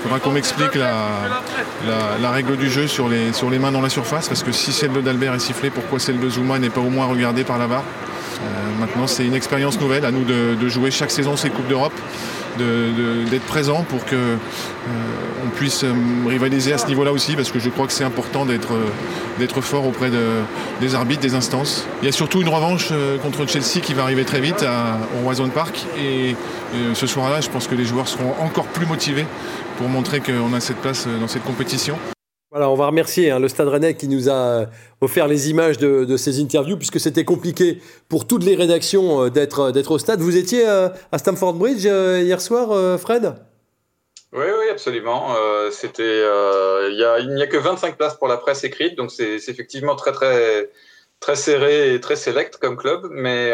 faudra 0.04 0.20
qu'on 0.20 0.32
m'explique 0.32 0.76
la, 0.76 2.32
règle 2.32 2.58
du 2.58 2.70
jeu 2.70 2.88
sur 2.88 3.08
les, 3.10 3.34
sur 3.34 3.50
les 3.50 3.60
mains 3.60 3.72
dans 3.72 3.82
la 3.82 3.90
surface, 3.90 4.28
parce 4.28 4.44
que 4.44 4.52
si 4.52 4.72
celle 4.72 4.92
de 4.92 5.02
d'Albert 5.02 5.34
est 5.34 5.40
sifflée, 5.40 5.70
pourquoi 5.70 6.00
celle 6.00 6.20
de 6.20 6.30
Zuma 6.30 6.60
n'est 6.60 6.70
pas 6.70 6.82
au 6.82 6.90
moins 6.90 7.06
regardée 7.06 7.44
par 7.44 7.58
la 7.58 7.68
VAR? 7.68 7.84
euh, 7.84 8.15
Maintenant, 8.80 9.08
c'est 9.08 9.26
une 9.26 9.34
expérience 9.34 9.80
nouvelle 9.80 10.06
à 10.06 10.12
nous 10.12 10.24
de 10.24 10.68
jouer 10.68 10.92
chaque 10.92 11.12
saison 11.12 11.36
ces 11.36 11.50
Coupes 11.50 11.68
d'Europe 11.68 11.94
d'être 12.58 13.46
présent 13.46 13.84
pour 13.84 14.06
que 14.06 14.16
euh, 14.16 14.38
on 15.46 15.50
puisse 15.50 15.84
euh, 15.84 15.94
rivaliser 16.28 16.74
à 16.74 16.78
ce 16.78 16.88
niveau-là 16.88 17.12
aussi, 17.12 17.36
parce 17.36 17.52
que 17.52 17.60
je 17.60 17.70
crois 17.70 17.88
que 17.88 17.94
c'est 17.94 18.04
important 18.04 18.46
d'être 18.46 18.74
euh, 18.74 18.88
d'être 19.40 19.60
fort 19.60 19.86
auprès 19.86 20.10
des 20.80 20.96
arbitres, 20.96 21.22
des 21.22 21.36
instances. 21.36 21.86
Il 22.02 22.06
y 22.06 22.10
a 22.10 22.14
surtout 22.14 22.42
une 22.42 22.48
revanche 22.48 22.94
contre 23.22 23.46
Chelsea 23.46 23.82
qui 23.84 23.94
va 23.94 24.04
arriver 24.04 24.24
très 24.24 24.40
vite 24.40 24.64
à, 24.64 24.98
au 25.20 25.26
Roison 25.26 25.50
Park, 25.50 25.86
et 26.00 26.38
ce 26.94 27.06
soir-là, 27.06 27.42
je 27.42 27.50
pense 27.50 27.68
que 27.68 27.76
les 27.76 27.84
joueurs 27.84 28.08
seront 28.08 28.34
encore 28.40 28.68
plus 28.68 28.86
motivés 28.86 29.26
pour 29.78 29.90
montrer 29.90 30.22
qu'on 30.22 30.54
a 30.54 30.62
cette 30.62 30.78
place 30.78 31.06
dans 31.20 31.28
cette 31.28 31.44
compétition. 31.44 31.98
Voilà, 32.56 32.70
on 32.70 32.76
va 32.76 32.86
remercier 32.88 33.32
hein, 33.32 33.40
le 33.40 33.50
Stade 33.50 33.68
Rennais 33.68 33.96
qui 33.96 34.08
nous 34.08 34.30
a 34.30 34.62
euh, 34.62 34.66
offert 35.02 35.28
les 35.28 35.50
images 35.50 35.78
de, 35.78 36.16
ces 36.16 36.40
interviews, 36.40 36.78
puisque 36.78 37.02
c'était 37.02 37.26
compliqué 37.26 37.82
pour 38.08 38.26
toutes 38.26 38.46
les 38.46 38.56
rédactions 38.56 39.26
euh, 39.26 39.30
d'être, 39.30 39.72
d'être 39.72 39.92
au 39.92 39.98
stade. 39.98 40.22
Vous 40.22 40.38
étiez 40.38 40.66
euh, 40.66 40.88
à 41.12 41.18
Stamford 41.18 41.56
Bridge 41.56 41.84
hier 41.84 42.40
soir, 42.40 42.98
Fred? 42.98 43.34
Oui, 44.32 44.46
oui, 44.46 44.70
absolument. 44.72 45.36
c'était, 45.70 46.22
il 46.22 46.96
n'y 47.36 47.42
a, 47.42 47.48
que 47.48 47.58
25 47.58 47.98
places 47.98 48.16
pour 48.16 48.30
la 48.30 48.38
presse 48.38 48.64
écrite, 48.64 48.96
donc 48.96 49.12
c'est, 49.12 49.36
effectivement 49.36 49.98
très, 49.98 50.14
très, 50.14 50.70
très 51.20 51.36
serré 51.36 51.94
et 51.94 52.00
très 52.00 52.16
select 52.16 52.58
comme 52.58 52.78
club, 52.78 53.08
mais, 53.12 53.52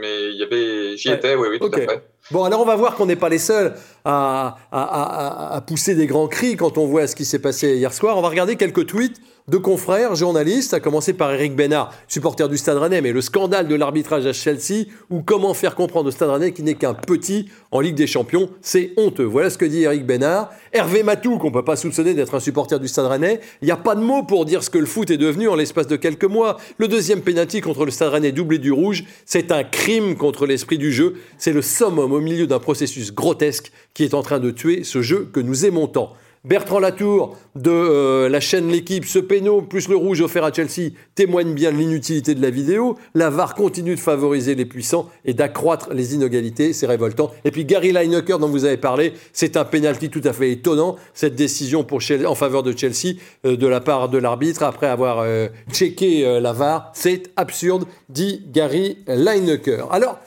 mais 0.00 0.30
il 0.32 0.36
y 0.36 0.42
avait, 0.42 0.96
j'y 0.96 1.10
étais, 1.10 1.34
oui, 1.34 1.48
oui, 1.50 1.58
tout 1.58 1.70
à 1.72 1.80
fait. 1.80 2.08
Bon, 2.30 2.44
alors 2.44 2.60
on 2.60 2.64
va 2.64 2.76
voir 2.76 2.94
qu'on 2.94 3.06
n'est 3.06 3.16
pas 3.16 3.28
les 3.28 3.38
seuls 3.38 3.74
à, 4.04 4.56
à, 4.70 5.56
à, 5.56 5.60
pousser 5.60 5.94
des 5.94 6.06
grands 6.06 6.28
cris 6.28 6.56
quand 6.56 6.78
on 6.78 6.86
voit 6.86 7.06
ce 7.06 7.16
qui 7.16 7.24
s'est 7.24 7.40
passé 7.40 7.76
hier 7.76 7.92
soir. 7.92 8.16
On 8.16 8.22
va 8.22 8.28
regarder 8.28 8.56
quelques 8.56 8.86
tweets 8.86 9.20
deux 9.52 9.58
confrères 9.58 10.14
journalistes, 10.14 10.72
à 10.72 10.80
commencer 10.80 11.12
par 11.12 11.30
Eric 11.30 11.54
Bénard, 11.54 11.92
supporter 12.08 12.48
du 12.48 12.56
Stade 12.56 12.78
Rennais, 12.78 13.02
mais 13.02 13.12
le 13.12 13.20
scandale 13.20 13.68
de 13.68 13.74
l'arbitrage 13.74 14.24
à 14.24 14.32
Chelsea, 14.32 14.86
ou 15.10 15.20
comment 15.20 15.52
faire 15.52 15.74
comprendre 15.74 16.08
au 16.08 16.10
Stade 16.10 16.30
Rennais 16.30 16.52
qui 16.52 16.62
n'est 16.62 16.74
qu'un 16.74 16.94
petit 16.94 17.50
en 17.70 17.80
Ligue 17.80 17.94
des 17.94 18.06
Champions, 18.06 18.48
c'est 18.62 18.92
honteux. 18.96 19.24
Voilà 19.24 19.50
ce 19.50 19.58
que 19.58 19.66
dit 19.66 19.82
Eric 19.82 20.06
Bénard. 20.06 20.48
Hervé 20.72 21.02
Matou, 21.02 21.36
qu'on 21.36 21.52
peut 21.52 21.66
pas 21.66 21.76
soupçonner 21.76 22.14
d'être 22.14 22.34
un 22.34 22.40
supporter 22.40 22.80
du 22.80 22.88
Stade 22.88 23.04
Rennais, 23.04 23.40
il 23.60 23.66
n'y 23.66 23.70
a 23.70 23.76
pas 23.76 23.94
de 23.94 24.00
mots 24.00 24.22
pour 24.22 24.46
dire 24.46 24.62
ce 24.62 24.70
que 24.70 24.78
le 24.78 24.86
foot 24.86 25.10
est 25.10 25.18
devenu 25.18 25.48
en 25.48 25.54
l'espace 25.54 25.86
de 25.86 25.96
quelques 25.96 26.24
mois. 26.24 26.56
Le 26.78 26.88
deuxième 26.88 27.20
pénalty 27.20 27.60
contre 27.60 27.84
le 27.84 27.90
Stade 27.90 28.08
Rennais 28.08 28.32
doublé 28.32 28.56
du 28.56 28.72
rouge, 28.72 29.04
c'est 29.26 29.52
un 29.52 29.64
crime 29.64 30.16
contre 30.16 30.46
l'esprit 30.46 30.78
du 30.78 30.92
jeu. 30.92 31.16
C'est 31.36 31.52
le 31.52 31.60
summum 31.60 32.12
au 32.12 32.20
milieu 32.20 32.46
d'un 32.46 32.58
processus 32.58 33.12
grotesque 33.12 33.70
qui 33.92 34.04
est 34.04 34.14
en 34.14 34.22
train 34.22 34.38
de 34.38 34.50
tuer 34.50 34.82
ce 34.82 35.02
jeu 35.02 35.28
que 35.30 35.40
nous 35.40 35.66
aimons 35.66 35.88
tant. 35.88 36.14
Bertrand 36.44 36.80
Latour 36.80 37.36
de 37.54 37.70
euh, 37.70 38.28
la 38.28 38.40
chaîne 38.40 38.68
L'équipe, 38.68 39.04
ce 39.04 39.20
péno 39.20 39.62
plus 39.62 39.88
le 39.88 39.94
rouge 39.94 40.20
offert 40.22 40.42
à 40.42 40.52
Chelsea 40.52 40.90
témoigne 41.14 41.54
bien 41.54 41.70
de 41.70 41.76
l'inutilité 41.76 42.34
de 42.34 42.42
la 42.42 42.50
vidéo. 42.50 42.96
La 43.14 43.30
VAR 43.30 43.54
continue 43.54 43.94
de 43.94 44.00
favoriser 44.00 44.56
les 44.56 44.64
puissants 44.64 45.08
et 45.24 45.34
d'accroître 45.34 45.94
les 45.94 46.16
inégalités, 46.16 46.72
c'est 46.72 46.88
révoltant. 46.88 47.30
Et 47.44 47.52
puis 47.52 47.64
Gary 47.64 47.92
Lineker 47.92 48.40
dont 48.40 48.48
vous 48.48 48.64
avez 48.64 48.76
parlé, 48.76 49.12
c'est 49.32 49.56
un 49.56 49.64
penalty 49.64 50.10
tout 50.10 50.22
à 50.24 50.32
fait 50.32 50.50
étonnant, 50.50 50.96
cette 51.14 51.36
décision 51.36 51.84
pour 51.84 52.00
en 52.26 52.34
faveur 52.34 52.64
de 52.64 52.76
Chelsea 52.76 53.18
euh, 53.46 53.56
de 53.56 53.66
la 53.68 53.78
part 53.78 54.08
de 54.08 54.18
l'arbitre 54.18 54.64
après 54.64 54.88
avoir 54.88 55.20
euh, 55.20 55.46
checké 55.70 56.40
la 56.40 56.52
VAR. 56.52 56.90
C'est 56.92 57.30
absurde, 57.36 57.84
dit 58.08 58.42
Gary 58.52 58.98
Lineker. 59.06 59.92
Alors, 59.92 60.18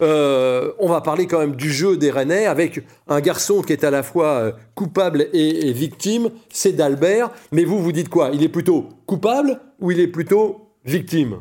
euh, 0.00 0.72
on 0.78 0.88
va 0.88 1.00
parler 1.00 1.26
quand 1.26 1.38
même 1.38 1.56
du 1.56 1.72
jeu 1.72 1.96
des 1.96 2.10
Rennais 2.10 2.46
avec 2.46 2.80
un 3.08 3.20
garçon 3.20 3.62
qui 3.62 3.72
est 3.72 3.84
à 3.84 3.90
la 3.90 4.02
fois 4.02 4.26
euh, 4.26 4.52
coupable 4.74 5.28
et, 5.32 5.72
victime, 5.72 6.30
c'est 6.50 6.72
d'Albert. 6.72 7.30
Mais 7.52 7.64
vous, 7.64 7.80
vous 7.80 7.92
dites 7.92 8.08
quoi? 8.08 8.30
Il 8.32 8.42
est 8.42 8.48
plutôt 8.48 8.88
coupable 9.06 9.60
ou 9.80 9.90
il 9.90 10.00
est 10.00 10.08
plutôt 10.08 10.70
victime? 10.84 11.40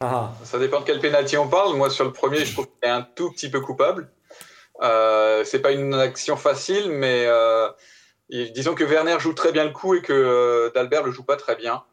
Ah. 0.00 0.32
Ça 0.44 0.58
dépend 0.58 0.80
de 0.80 0.84
quel 0.84 1.00
pénalty 1.00 1.36
on 1.36 1.48
parle. 1.48 1.76
Moi, 1.76 1.90
sur 1.90 2.04
le 2.04 2.12
premier, 2.12 2.44
je 2.44 2.52
trouve 2.52 2.66
qu'il 2.66 2.88
est 2.88 2.92
un 2.92 3.06
tout 3.14 3.30
petit 3.30 3.50
peu 3.50 3.60
coupable. 3.60 4.10
Euh, 4.82 5.44
c'est 5.44 5.60
pas 5.60 5.72
une 5.72 5.94
action 5.94 6.36
facile, 6.36 6.90
mais 6.90 7.24
euh, 7.26 7.68
disons 8.30 8.74
que 8.74 8.82
Werner 8.82 9.16
joue 9.20 9.32
très 9.32 9.52
bien 9.52 9.64
le 9.64 9.70
coup 9.70 9.94
et 9.94 10.02
que 10.02 10.72
d'Albert 10.74 11.04
le 11.04 11.12
joue 11.12 11.22
pas 11.22 11.36
très 11.36 11.54
bien. 11.54 11.84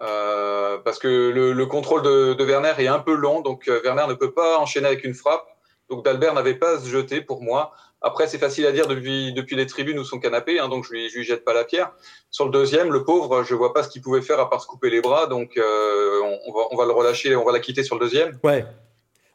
Euh, 0.00 0.78
parce 0.84 0.98
que 0.98 1.08
le, 1.08 1.66
contrôle 1.66 2.02
de, 2.02 2.44
Werner 2.44 2.74
est 2.78 2.86
un 2.86 2.98
peu 2.98 3.14
long, 3.14 3.40
donc 3.40 3.68
euh, 3.68 3.80
Werner 3.82 4.04
ne 4.08 4.14
peut 4.14 4.32
pas 4.32 4.58
enchaîner 4.58 4.86
avec 4.86 5.04
une 5.04 5.14
frappe. 5.14 5.46
Donc 5.88 6.04
Dalbert 6.04 6.34
n'avait 6.34 6.54
pas 6.54 6.76
à 6.76 6.80
se 6.80 6.88
jeter 6.88 7.20
pour 7.20 7.42
moi. 7.42 7.72
Après, 8.02 8.26
c'est 8.26 8.38
facile 8.38 8.66
à 8.66 8.72
dire 8.72 8.86
depuis, 8.86 9.32
depuis 9.32 9.56
les 9.56 9.66
tribunes 9.66 9.98
ou 9.98 10.04
son 10.04 10.18
canapé, 10.18 10.58
hein, 10.58 10.68
donc 10.68 10.84
je 10.84 10.92
lui, 10.92 11.08
lui 11.08 11.24
jette 11.24 11.44
pas 11.44 11.54
la 11.54 11.64
pierre. 11.64 11.92
Sur 12.30 12.44
le 12.44 12.50
deuxième, 12.50 12.92
le 12.92 13.04
pauvre, 13.04 13.42
je 13.42 13.54
vois 13.54 13.72
pas 13.72 13.82
ce 13.82 13.88
qu'il 13.88 14.02
pouvait 14.02 14.20
faire 14.20 14.38
à 14.38 14.50
part 14.50 14.60
se 14.60 14.66
couper 14.66 14.90
les 14.90 15.00
bras, 15.00 15.26
donc 15.26 15.56
euh, 15.56 16.20
on, 16.46 16.52
va, 16.52 16.60
on 16.70 16.76
va 16.76 16.84
le 16.84 16.92
relâcher, 16.92 17.34
on 17.36 17.44
va 17.44 17.52
la 17.52 17.60
quitter 17.60 17.82
sur 17.82 17.96
le 17.96 18.04
deuxième. 18.04 18.38
Ouais, 18.44 18.66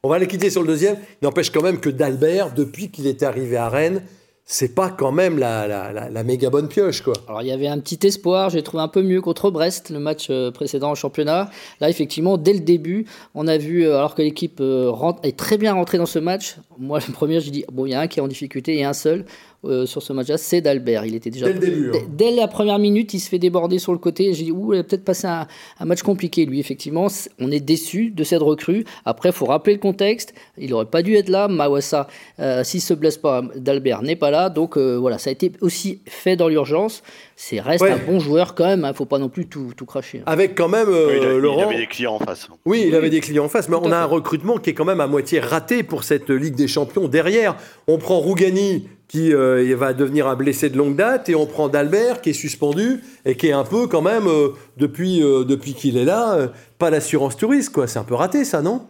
on 0.03 0.09
va 0.09 0.19
la 0.19 0.25
quitter 0.25 0.49
sur 0.49 0.61
le 0.61 0.67
deuxième. 0.67 0.97
N'empêche 1.21 1.49
quand 1.51 1.63
même 1.63 1.79
que 1.79 1.89
Dalbert, 1.89 2.53
depuis 2.53 2.91
qu'il 2.91 3.07
est 3.07 3.23
arrivé 3.23 3.57
à 3.57 3.67
Rennes, 3.67 4.03
c'est 4.45 4.75
pas 4.75 4.89
quand 4.89 5.11
même 5.11 5.39
la, 5.39 6.09
la, 6.09 6.23
méga 6.23 6.49
bonne 6.49 6.67
pioche, 6.67 7.01
quoi. 7.01 7.13
Alors, 7.27 7.41
il 7.41 7.47
y 7.47 7.51
avait 7.51 7.67
un 7.67 7.79
petit 7.79 8.05
espoir, 8.05 8.49
j'ai 8.49 8.61
trouvé 8.63 8.83
un 8.83 8.87
peu 8.87 9.01
mieux 9.01 9.21
contre 9.21 9.49
Brest, 9.49 9.89
le 9.89 9.99
match 9.99 10.27
euh, 10.29 10.51
précédent 10.51 10.91
en 10.91 10.95
championnat. 10.95 11.49
Là, 11.79 11.89
effectivement, 11.89 12.37
dès 12.37 12.53
le 12.53 12.59
début, 12.59 13.05
on 13.33 13.47
a 13.47 13.57
vu, 13.57 13.85
euh, 13.85 13.97
alors 13.97 14.13
que 14.13 14.21
l'équipe 14.21 14.59
euh, 14.59 14.91
est 15.23 15.37
très 15.37 15.57
bien 15.57 15.73
rentrée 15.73 15.97
dans 15.97 16.05
ce 16.05 16.19
match, 16.19 16.57
moi, 16.77 16.99
le 17.07 17.13
premier, 17.13 17.39
j'ai 17.39 17.51
dit, 17.51 17.65
bon, 17.71 17.85
il 17.85 17.91
y 17.91 17.93
a 17.93 18.01
un 18.01 18.07
qui 18.07 18.19
est 18.19 18.21
en 18.21 18.27
difficulté 18.27 18.77
et 18.77 18.83
un 18.83 18.93
seul. 18.93 19.25
Euh, 19.63 19.85
sur 19.85 20.01
ce 20.01 20.11
match-là, 20.11 20.37
c'est 20.37 20.59
d'Albert. 20.59 21.05
Il 21.05 21.13
était 21.13 21.29
déjà 21.29 21.45
dès, 21.45 21.53
le 21.53 21.59
début, 21.59 21.91
hein. 21.93 21.99
dès, 22.09 22.31
la 22.31 22.47
première 22.47 22.79
minute, 22.79 23.13
il 23.13 23.19
se 23.19 23.29
fait 23.29 23.37
déborder 23.37 23.77
sur 23.77 23.91
le 23.91 23.99
côté. 23.99 24.33
J'ai 24.33 24.45
dit, 24.45 24.51
ouh, 24.51 24.73
il 24.73 24.79
a 24.79 24.83
peut-être 24.83 25.03
passé 25.03 25.27
un, 25.27 25.45
match 25.85 26.01
compliqué, 26.01 26.47
lui. 26.47 26.59
Effectivement, 26.59 27.07
on 27.39 27.51
est 27.51 27.59
déçu 27.59 28.09
de 28.09 28.23
cette 28.23 28.41
recrue. 28.41 28.85
Après, 29.05 29.29
il 29.29 29.35
faut 29.35 29.45
rappeler 29.45 29.73
le 29.73 29.79
contexte. 29.79 30.33
Il 30.57 30.71
n'aurait 30.71 30.85
pas 30.85 31.03
dû 31.03 31.13
être 31.13 31.29
là. 31.29 31.47
Mawassa, 31.47 32.07
euh, 32.39 32.63
s'il 32.63 32.81
se 32.81 32.95
blesse 32.95 33.19
pas, 33.19 33.43
d'Albert 33.55 34.01
n'est 34.01 34.15
pas 34.15 34.31
là. 34.31 34.49
Donc 34.49 34.77
euh, 34.77 34.95
voilà, 34.95 35.19
ça 35.19 35.29
a 35.29 35.33
été 35.33 35.51
aussi 35.61 36.01
fait 36.07 36.35
dans 36.35 36.47
l'urgence. 36.47 37.03
C'est 37.35 37.59
reste 37.59 37.83
un 37.83 37.97
bon 37.97 38.19
joueur 38.19 38.55
quand 38.55 38.65
même. 38.65 38.79
Il 38.79 38.85
hein. 38.85 38.89
ne 38.89 38.93
faut 38.93 39.05
pas 39.05 39.19
non 39.19 39.29
plus 39.29 39.45
tout, 39.45 39.73
tout 39.77 39.85
cracher. 39.85 40.19
Hein. 40.19 40.23
Avec 40.25 40.55
quand 40.55 40.69
même 40.69 40.89
Laurent. 40.89 41.61
Il 41.61 41.63
avait 41.65 41.77
des 41.77 41.87
clients 41.87 42.15
en 42.15 42.19
face. 42.19 42.47
Oui, 42.65 42.85
il 42.87 42.95
avait 42.95 43.11
des 43.11 43.21
clients 43.21 43.45
en 43.45 43.49
face, 43.49 43.69
mais 43.69 43.77
on 43.79 43.91
a 43.91 43.97
un 43.97 44.05
recrutement 44.05 44.57
qui 44.57 44.71
est 44.71 44.73
quand 44.73 44.85
même 44.85 45.01
à 45.01 45.07
moitié 45.07 45.39
raté 45.39 45.83
pour 45.83 46.03
cette 46.03 46.31
Ligue 46.31 46.55
des 46.55 46.67
Champions. 46.67 47.07
Derrière, 47.07 47.55
on 47.87 47.99
prend 47.99 48.17
Rougani 48.17 48.87
qui 49.11 49.33
euh, 49.33 49.75
va 49.75 49.91
devenir 49.91 50.25
un 50.27 50.37
blessé 50.37 50.69
de 50.69 50.77
longue 50.77 50.95
date, 50.95 51.27
et 51.27 51.35
on 51.35 51.45
prend 51.45 51.67
d'Albert 51.67 52.21
qui 52.21 52.29
est 52.29 52.33
suspendu 52.33 53.01
et 53.25 53.35
qui 53.35 53.47
est 53.47 53.51
un 53.51 53.65
peu 53.65 53.87
quand 53.87 54.01
même, 54.01 54.25
euh, 54.27 54.51
depuis, 54.77 55.21
euh, 55.21 55.43
depuis 55.43 55.73
qu'il 55.73 55.97
est 55.97 56.05
là, 56.05 56.49
pas 56.79 56.89
l'assurance 56.89 57.35
touriste, 57.35 57.73
quoi. 57.73 57.87
C'est 57.87 57.99
un 57.99 58.05
peu 58.05 58.15
raté 58.15 58.45
ça, 58.45 58.61
non? 58.61 58.87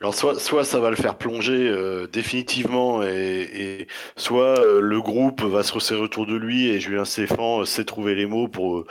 Alors 0.00 0.14
soit, 0.14 0.38
soit 0.38 0.64
ça 0.64 0.80
va 0.80 0.88
le 0.88 0.96
faire 0.96 1.18
plonger 1.18 1.74
définitivement 2.10 3.02
et, 3.02 3.86
soit 4.16 4.64
le 4.80 5.00
groupe 5.02 5.42
va 5.42 5.62
se 5.62 5.74
resserrer 5.74 6.00
autour 6.00 6.24
de 6.24 6.34
lui 6.34 6.68
et 6.68 6.80
Julien 6.80 7.04
Stéphane 7.04 7.66
sait 7.66 7.84
trouver 7.84 8.14
les 8.14 8.24
mots 8.24 8.48
pour 8.48 8.86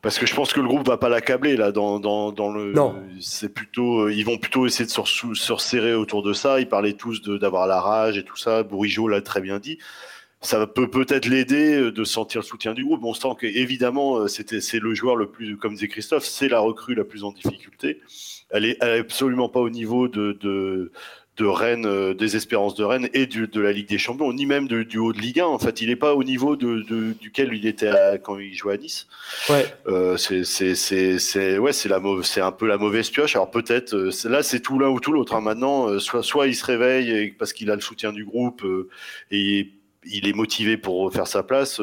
parce 0.00 0.18
que 0.18 0.26
je 0.26 0.34
pense 0.34 0.52
que 0.52 0.60
le 0.60 0.68
groupe 0.68 0.86
va 0.86 0.96
pas 0.96 1.08
l'accabler 1.08 1.56
là 1.56 1.72
dans, 1.72 1.98
dans, 1.98 2.30
dans 2.30 2.52
le 2.52 2.72
non. 2.72 2.94
c'est 3.20 3.52
plutôt 3.52 4.08
ils 4.08 4.22
vont 4.22 4.38
plutôt 4.38 4.64
essayer 4.64 4.84
de 4.84 4.90
se, 4.90 5.02
se 5.34 5.52
resserrer 5.52 5.94
autour 5.94 6.22
de 6.22 6.32
ça 6.32 6.60
ils 6.60 6.68
parlaient 6.68 6.92
tous 6.92 7.22
d'avoir 7.22 7.66
la 7.66 7.80
rage 7.80 8.16
et 8.16 8.22
tout 8.22 8.36
ça 8.36 8.62
Bourigeau 8.62 9.08
l'a 9.08 9.22
très 9.22 9.40
bien 9.40 9.58
dit 9.58 9.78
ça 10.40 10.66
peut 10.68 10.88
peut-être 10.88 11.26
l'aider 11.26 11.90
de 11.90 12.04
sentir 12.04 12.42
le 12.42 12.46
soutien 12.46 12.74
du 12.74 12.84
groupe. 12.84 13.02
On 13.02 13.14
sent 13.14 13.28
qu'évidemment, 13.40 14.28
c'était, 14.28 14.60
c'est 14.60 14.78
le 14.78 14.92
joueur 14.92 15.16
le 15.16 15.30
plus, 15.30 15.56
comme 15.56 15.72
disait 15.72 15.88
Christophe, 15.88 16.26
c'est 16.26 16.48
la 16.48 16.60
recrue 16.60 16.94
la 16.94 17.04
plus 17.04 17.24
en 17.24 17.32
difficulté. 17.32 18.02
Elle 18.54 18.64
est, 18.64 18.78
elle 18.80 18.90
est 18.90 19.00
absolument 19.00 19.48
pas 19.48 19.60
au 19.60 19.68
niveau 19.68 20.08
de, 20.08 20.32
de, 20.40 20.92
de 21.36 21.44
Rennes, 21.44 21.86
euh, 21.86 22.14
des 22.14 22.36
espérances 22.36 22.76
de 22.76 22.84
Rennes 22.84 23.08
et 23.12 23.26
du, 23.26 23.48
de 23.48 23.60
la 23.60 23.72
Ligue 23.72 23.88
des 23.88 23.98
Champions, 23.98 24.32
ni 24.32 24.46
même 24.46 24.68
du 24.68 24.98
haut 24.98 25.12
de 25.12 25.18
Ligue 25.18 25.40
1. 25.40 25.46
En 25.46 25.58
fait, 25.58 25.80
il 25.80 25.88
n'est 25.88 25.96
pas 25.96 26.14
au 26.14 26.22
niveau 26.22 26.54
de, 26.54 26.82
de, 26.88 27.12
duquel 27.12 27.52
il 27.52 27.66
était 27.66 27.90
quand 28.22 28.38
il 28.38 28.54
jouait 28.54 28.74
à 28.74 28.76
Nice. 28.76 29.08
Ouais. 29.48 29.66
Euh, 29.88 30.16
c'est 30.16 30.44
c'est 30.44 31.58
ouais, 31.58 31.72
c'est 31.72 31.88
la 31.88 32.00
c'est 32.22 32.40
un 32.40 32.52
peu 32.52 32.66
la 32.66 32.78
mauvaise 32.78 33.10
pioche. 33.10 33.34
Alors 33.34 33.50
peut-être 33.50 33.94
euh, 33.94 34.10
là, 34.28 34.44
c'est 34.44 34.60
tout 34.60 34.78
l'un 34.78 34.88
ou 34.88 35.00
tout 35.00 35.12
l'autre. 35.12 35.34
Hein. 35.34 35.40
Maintenant, 35.40 35.98
soit 35.98 36.22
soit 36.22 36.46
il 36.46 36.54
se 36.54 36.64
réveille 36.64 37.32
parce 37.32 37.52
qu'il 37.52 37.70
a 37.70 37.74
le 37.74 37.80
soutien 37.80 38.12
du 38.12 38.24
groupe 38.24 38.64
et 39.32 39.72
il 40.06 40.28
est 40.28 40.34
motivé 40.34 40.76
pour 40.76 41.12
faire 41.12 41.26
sa 41.26 41.42
place 41.42 41.80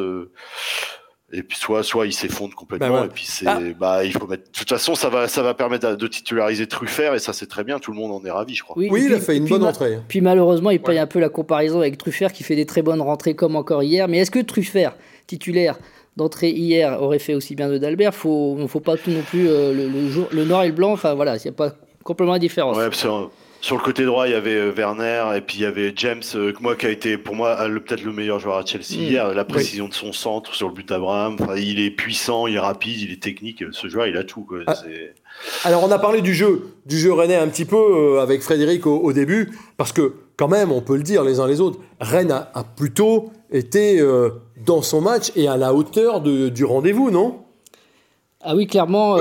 et 1.34 1.44
puis 1.44 1.58
soit 1.58 1.84
soit 1.84 2.06
il 2.06 2.14
s'effondre 2.14 2.56
complètement 2.56 3.02
bah 3.02 3.06
et 3.06 3.10
puis 3.10 3.26
c'est 3.26 3.48
ah. 3.48 3.60
bah 3.80 4.04
il 4.04 4.12
faut 4.12 4.28
mettre 4.28 4.44
de 4.44 4.52
toute 4.52 4.70
façon 4.70 4.96
ça 4.96 5.10
va 5.10 5.28
ça 5.28 5.42
va 5.42 5.54
permettre 5.54 5.96
de 5.96 6.08
titulariser 6.08 6.68
Truffert 6.68 7.14
et 7.14 7.20
ça 7.20 7.34
c'est 7.34 7.48
très 7.48 7.64
bien 7.64 7.80
tout 7.80 7.92
le 7.92 7.98
monde 7.98 8.12
en 8.12 8.26
est 8.26 8.32
ravi 8.32 8.56
je 8.56 8.64
crois. 8.64 8.76
Oui, 8.78 8.90
il 9.06 9.14
a 9.14 9.20
fait 9.20 9.38
une 9.38 9.48
bonne 9.48 9.64
entrée. 9.64 10.00
puis 10.08 10.22
malheureusement 10.22 10.72
il 10.72 10.82
paye 10.82 11.00
un 11.00 11.08
peu 11.08 11.20
la 11.20 11.30
comparaison 11.30 11.80
avec 11.80 11.98
Truffert 11.98 12.34
qui 12.34 12.44
fait 12.44 12.56
des 12.56 12.66
très 12.66 12.82
bonnes 12.82 13.02
rentrées 13.02 13.36
comme 13.36 13.56
encore 13.56 13.84
hier. 13.84 14.08
Mais 14.08 14.20
est-ce 14.20 14.32
que 14.32 14.40
Truffert 14.40 14.96
titulaire 15.28 15.78
d'entrée 16.18 16.50
hier 16.50 17.02
aurait 17.02 17.20
fait 17.20 17.34
aussi 17.34 17.56
bien 17.56 17.70
de 17.70 17.78
d'Albert? 17.78 18.14
Faut 18.14 18.58
faut 18.68 18.80
pas 18.80 18.98
tout 18.98 19.12
non 19.12 19.22
plus 19.22 19.48
euh, 19.48 19.74
le, 19.74 20.10
jour, 20.10 20.28
le 20.32 20.44
noir 20.44 20.64
et 20.64 20.68
le 20.68 20.74
blanc 20.74 20.92
enfin 20.92 21.14
voilà 21.14 21.38
il 21.38 21.42
n'y 21.44 21.50
a 21.50 21.54
pas 21.54 21.74
complètement 22.04 22.34
la 22.34 22.40
différence. 22.40 22.78
Ouais, 22.78 22.90
sur 23.62 23.78
le 23.78 23.82
côté 23.84 24.06
droit, 24.06 24.28
il 24.28 24.32
y 24.32 24.36
avait 24.36 24.56
euh, 24.56 24.72
Werner 24.72 25.34
et 25.36 25.42
puis 25.42 25.60
il 25.60 25.62
y 25.62 25.66
avait 25.66 25.94
James, 25.96 26.24
euh, 26.34 26.52
moi 26.60 26.76
qui 26.76 26.88
a 26.88 26.90
été 26.90 27.18
pour 27.18 27.36
moi 27.36 27.56
peut-être 27.56 28.04
le 28.04 28.12
meilleur 28.12 28.40
joueur 28.40 28.58
à 28.58 28.66
Chelsea 28.66 28.98
mm. 28.98 29.04
hier. 29.04 29.34
La 29.34 29.46
précision 29.46 29.88
de 29.88 29.94
son 29.94 30.12
centre 30.12 30.56
sur 30.56 30.68
le 30.68 30.74
but 30.74 30.90
d'Abraham. 30.90 31.38
Enfin, 31.40 31.56
il 31.56 31.80
est 31.80 31.92
puissant, 31.92 32.48
il 32.48 32.56
est 32.56 32.60
rapide, 32.60 33.00
il 33.00 33.12
est 33.12 33.22
technique. 33.22 33.64
Ce 33.72 33.88
joueur, 33.88 34.08
il 34.08 34.18
a 34.18 34.24
tout. 34.24 34.42
Quoi. 34.42 34.60
Ah. 34.66 34.74
Alors 35.64 35.84
on 35.84 35.92
a 35.92 36.00
parlé 36.00 36.22
du 36.22 36.34
jeu, 36.34 36.74
du 36.88 36.98
jeu 36.98 37.14
rennais 37.14 37.36
un 37.36 37.48
petit 37.48 37.66
peu 37.66 37.78
euh, 37.78 38.22
avec 38.22 38.42
Frédéric 38.42 38.88
au, 38.88 39.14
début, 39.14 39.52
parce 39.78 39.94
que 39.94 40.16
quand 40.38 40.48
même, 40.48 40.72
on 40.72 40.82
peut 40.82 40.98
le 40.98 41.04
dire 41.04 41.24
les 41.24 41.40
uns 41.40 41.48
les 41.48 41.62
autres, 41.62 41.80
Rennes 42.00 42.32
a, 42.32 42.64
plutôt 42.64 43.32
été 43.52 44.04
dans 44.66 44.82
son 44.82 45.02
match 45.02 45.32
et 45.36 45.48
à 45.48 45.56
la 45.56 45.74
hauteur 45.74 46.22
de, 46.22 46.50
du 46.50 46.66
rendez-vous, 46.66 47.12
non? 47.12 47.42
Ah 48.42 48.56
oui, 48.56 48.66
clairement. 48.66 49.18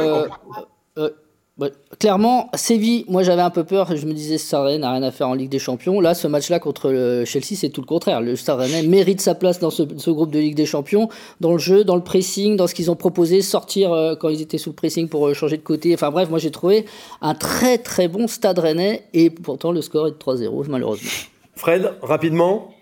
Bah, 1.61 1.69
clairement, 1.99 2.49
Séville, 2.55 3.05
moi 3.07 3.23
j'avais 3.23 3.43
un 3.43 3.51
peu 3.51 3.65
peur, 3.65 3.95
je 3.95 4.07
me 4.07 4.15
disais 4.15 4.39
Stade 4.39 4.81
n'a 4.81 4.93
rien 4.93 5.03
à 5.03 5.11
faire 5.11 5.29
en 5.29 5.35
Ligue 5.35 5.51
des 5.51 5.59
Champions. 5.59 6.01
Là, 6.01 6.15
ce 6.15 6.27
match-là 6.27 6.59
contre 6.59 6.91
le 6.91 7.27
Chelsea, 7.27 7.55
c'est 7.55 7.69
tout 7.69 7.83
le 7.83 7.87
contraire. 7.87 8.23
Le 8.23 8.35
Stade 8.35 8.67
mérite 8.87 9.21
sa 9.21 9.35
place 9.35 9.59
dans 9.59 9.69
ce, 9.69 9.83
groupe 9.83 10.31
de 10.31 10.39
Ligue 10.39 10.55
des 10.55 10.65
Champions, 10.65 11.11
dans 11.41 11.53
le 11.53 11.59
jeu, 11.59 11.85
dans 11.85 11.97
le 11.97 12.03
pressing, 12.03 12.57
dans 12.57 12.67
ce 12.67 12.75
qu'ils 12.75 12.91
ont 12.91 12.97
proposé, 12.97 13.43
sortir 13.43 13.93
euh, 13.93 14.15
quand 14.17 14.31
ils 14.31 14.41
étaient 14.41 14.57
sous 14.57 14.71
le 14.71 14.75
pressing 14.75 15.11
pour 15.11 15.29
euh, 15.29 15.35
changer 15.35 15.59
de 15.59 15.63
côté. 15.63 15.93
Enfin 15.93 16.11
bref, 16.11 16.31
moi 16.31 16.39
j'ai 16.39 16.51
trouvé 16.51 16.87
un 17.21 17.35
très 17.35 17.77
très 17.77 18.09
bon 18.09 18.27
Stade 18.27 18.59
Rennais 18.59 19.05
et 19.13 19.29
pourtant 19.29 19.71
le 19.71 19.83
score 19.83 20.09
est 20.09 20.13
de 20.13 20.17
3-0 20.17 20.65
malheureusement. 20.67 21.11
Fred, 21.57 21.93
rapidement 22.01 22.73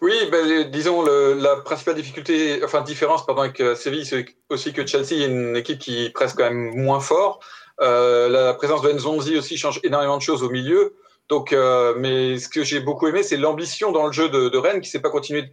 oui, 0.00 0.12
ben, 0.30 0.70
disons 0.70 1.02
la 1.02 1.56
principale 1.56 1.96
difficulté, 1.96 2.60
enfin 2.64 2.82
différence 2.82 3.26
pardon, 3.26 3.42
avec 3.42 3.60
euh, 3.60 3.74
Séville, 3.74 4.06
c'est 4.06 4.24
aussi 4.48 4.72
que 4.72 4.86
Chelsea 4.86 5.14
est 5.14 5.26
une 5.26 5.56
équipe 5.56 5.80
qui 5.80 6.08
presse 6.10 6.34
quand 6.34 6.44
même 6.44 6.76
moins 6.76 7.00
fort. 7.00 7.40
Euh, 7.80 8.28
la 8.28 8.54
présence 8.54 8.82
de 8.82 8.92
Nzonzi 8.92 9.36
aussi 9.36 9.56
change 9.56 9.80
énormément 9.82 10.16
de 10.16 10.22
choses 10.22 10.42
au 10.42 10.50
milieu. 10.50 10.94
Donc, 11.28 11.52
euh, 11.52 11.94
mais 11.96 12.38
ce 12.38 12.48
que 12.48 12.62
j'ai 12.62 12.80
beaucoup 12.80 13.06
aimé, 13.06 13.22
c'est 13.22 13.36
l'ambition 13.36 13.90
dans 13.90 14.06
le 14.06 14.12
jeu 14.12 14.28
de, 14.28 14.48
de 14.48 14.58
Rennes 14.58 14.80
qui 14.80 14.90
s'est 14.90 15.00
pas 15.00 15.08
continué, 15.08 15.44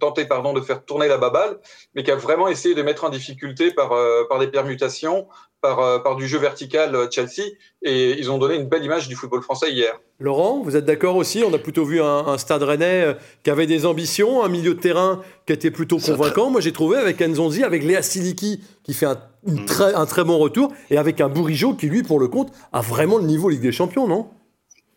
tenté 0.00 0.24
pardon 0.24 0.52
de 0.52 0.60
faire 0.60 0.84
tourner 0.84 1.06
la 1.06 1.16
baballe, 1.16 1.58
mais 1.94 2.02
qui 2.02 2.10
a 2.10 2.16
vraiment 2.16 2.48
essayé 2.48 2.74
de 2.74 2.82
mettre 2.82 3.04
en 3.04 3.08
difficulté 3.08 3.70
par 3.70 3.92
euh, 3.92 4.24
par 4.28 4.40
des 4.40 4.48
permutations, 4.48 5.28
par 5.60 5.78
euh, 5.80 5.98
par 6.00 6.16
du 6.16 6.26
jeu 6.26 6.38
vertical 6.38 7.08
Chelsea, 7.12 7.50
et 7.82 8.18
ils 8.18 8.32
ont 8.32 8.38
donné 8.38 8.56
une 8.56 8.68
belle 8.68 8.84
image 8.84 9.06
du 9.06 9.14
football 9.14 9.42
français 9.42 9.70
hier. 9.70 10.00
Laurent, 10.18 10.60
vous 10.64 10.76
êtes 10.76 10.86
d'accord 10.86 11.14
aussi? 11.14 11.44
On 11.44 11.54
a 11.54 11.58
plutôt 11.58 11.84
vu 11.84 12.02
un, 12.02 12.26
un, 12.26 12.38
Stade 12.38 12.64
Rennais 12.64 13.14
qui 13.44 13.50
avait 13.50 13.68
des 13.68 13.86
ambitions, 13.86 14.42
un 14.42 14.48
milieu 14.48 14.74
de 14.74 14.80
terrain 14.80 15.22
qui 15.46 15.52
était 15.52 15.70
plutôt 15.70 15.98
convaincant. 15.98 16.50
Moi, 16.50 16.60
j'ai 16.60 16.72
trouvé 16.72 16.96
avec 16.96 17.20
Nzonzi, 17.20 17.62
avec 17.62 17.84
Léa 17.84 18.02
Siliki 18.02 18.60
qui 18.82 18.92
fait 18.92 19.06
un, 19.06 19.18
mm. 19.52 19.64
très, 19.64 19.94
un 19.94 20.06
très 20.06 20.24
bon 20.24 20.38
retour, 20.38 20.72
et 20.90 20.98
avec 20.98 21.20
un 21.20 21.28
Bourigeau 21.28 21.74
qui 21.74 21.86
lui, 21.86 22.02
pour 22.02 22.18
le 22.20 22.28
compte, 22.28 22.52
a 22.72 22.80
vraiment 22.80 23.18
le 23.18 23.24
niveau 23.24 23.48
Ligue 23.48 23.60
des 23.60 23.72
Champions, 23.72 24.06
non? 24.06 24.28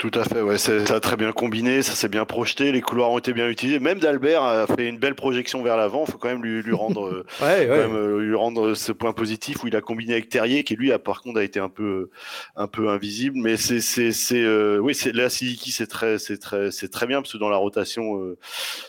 Tout 0.02 0.20
à 0.20 0.24
fait, 0.24 0.42
ouais, 0.42 0.58
ça 0.58 0.72
a 0.90 1.00
très 1.00 1.16
bien 1.16 1.32
combiné, 1.32 1.84
ça 1.84 1.92
s'est 1.92 2.08
bien 2.08 2.26
projeté, 2.26 2.72
les 2.72 2.82
couloirs 2.82 3.12
ont 3.12 3.20
été 3.20 3.34
bien 3.34 3.48
utilisés. 3.48 3.78
Même 3.78 4.00
d'Albert 4.00 4.42
a 4.42 4.66
fait 4.66 4.88
une 4.88 4.98
belle 4.98 5.14
projection 5.14 5.62
vers 5.62 5.78
l'avant. 5.78 6.06
Il 6.08 6.12
faut 6.12 6.18
quand 6.18 6.30
même 6.30 6.42
lui, 6.42 6.64
lui 6.64 6.74
rendre, 6.74 7.06
euh, 7.06 7.26
ouais, 7.44 7.70
ouais. 7.70 7.78
Même, 7.78 7.96
euh, 7.96 8.20
lui 8.20 8.34
rendre 8.34 8.74
ce 8.74 8.92
point 8.92 9.14
positif 9.14 9.64
où 9.64 9.68
il 9.68 9.76
a 9.76 9.82
combiné 9.82 10.14
avec 10.14 10.28
Terrier, 10.28 10.64
qui 10.64 10.76
lui 10.76 10.92
a 10.92 10.98
par 10.98 11.22
contre 11.22 11.38
a 11.40 11.44
été 11.44 11.60
un 11.60 11.70
peu, 11.70 12.10
un 12.56 12.66
peu 12.66 12.90
invisible. 12.90 13.38
Mais 13.38 13.58
c'est, 13.58 13.80
c'est, 13.80 14.12
c'est, 14.12 14.42
euh, 14.42 14.80
oui, 14.80 14.96
c'est 14.96 15.12
là 15.12 15.30
Siliki, 15.30 15.70
c'est 15.70 15.86
très, 15.86 16.18
c'est 16.18 16.40
très, 16.40 16.72
c'est 16.72 16.90
très 16.90 17.06
bien 17.06 17.22
parce 17.22 17.34
que 17.34 17.38
dans 17.38 17.50
la 17.50 17.58
rotation, 17.58 18.24
euh, 18.24 18.40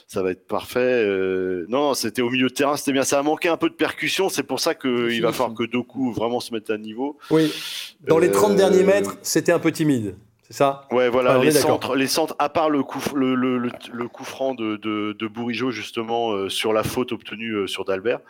ça 0.06 0.22
va 0.22 0.30
être 0.30 0.46
parfait. 0.46 0.78
Euh, 0.80 1.66
non, 1.68 1.92
c'était 1.92 2.22
au 2.22 2.30
milieu 2.30 2.48
de 2.48 2.54
terrain, 2.54 2.78
c'était 2.78 2.92
bien. 2.92 3.04
Ça 3.04 3.18
a 3.18 3.22
manqué 3.22 3.50
un 3.50 3.58
peu 3.58 3.68
de 3.68 3.74
percussion. 3.74 4.30
C'est 4.30 4.44
pour 4.44 4.60
ça 4.60 4.74
qu'il 4.74 5.20
va 5.20 5.32
falloir 5.32 5.54
que 5.54 5.64
Doku 5.64 6.10
vraiment 6.10 6.40
se 6.40 6.54
mette 6.54 6.70
à 6.70 6.78
niveau. 6.78 7.18
Oui. 7.30 7.52
Dans 8.00 8.18
les 8.18 8.30
30 8.30 8.56
derniers 8.56 8.82
mètres, 8.82 9.18
c'était 9.20 9.52
un 9.52 9.58
peu 9.58 9.72
timide 9.72 10.14
ça? 10.52 10.86
Ouais, 10.90 11.08
voilà, 11.08 11.38
les, 11.38 11.50
centres, 11.50 11.96
les 11.96 12.06
centres, 12.06 12.34
à 12.38 12.48
part 12.48 12.70
le 12.70 12.82
coup, 12.82 13.00
le, 13.14 13.34
le, 13.34 13.58
le, 13.58 14.08
coup 14.08 14.24
franc 14.24 14.54
de, 14.54 14.76
de, 14.76 15.16
de 15.18 15.26
Bourigeau, 15.26 15.70
justement, 15.70 16.32
euh, 16.32 16.48
sur 16.48 16.72
la 16.72 16.82
faute 16.82 17.12
obtenue 17.12 17.52
euh, 17.52 17.66
sur 17.66 17.84
Dalbert, 17.84 18.20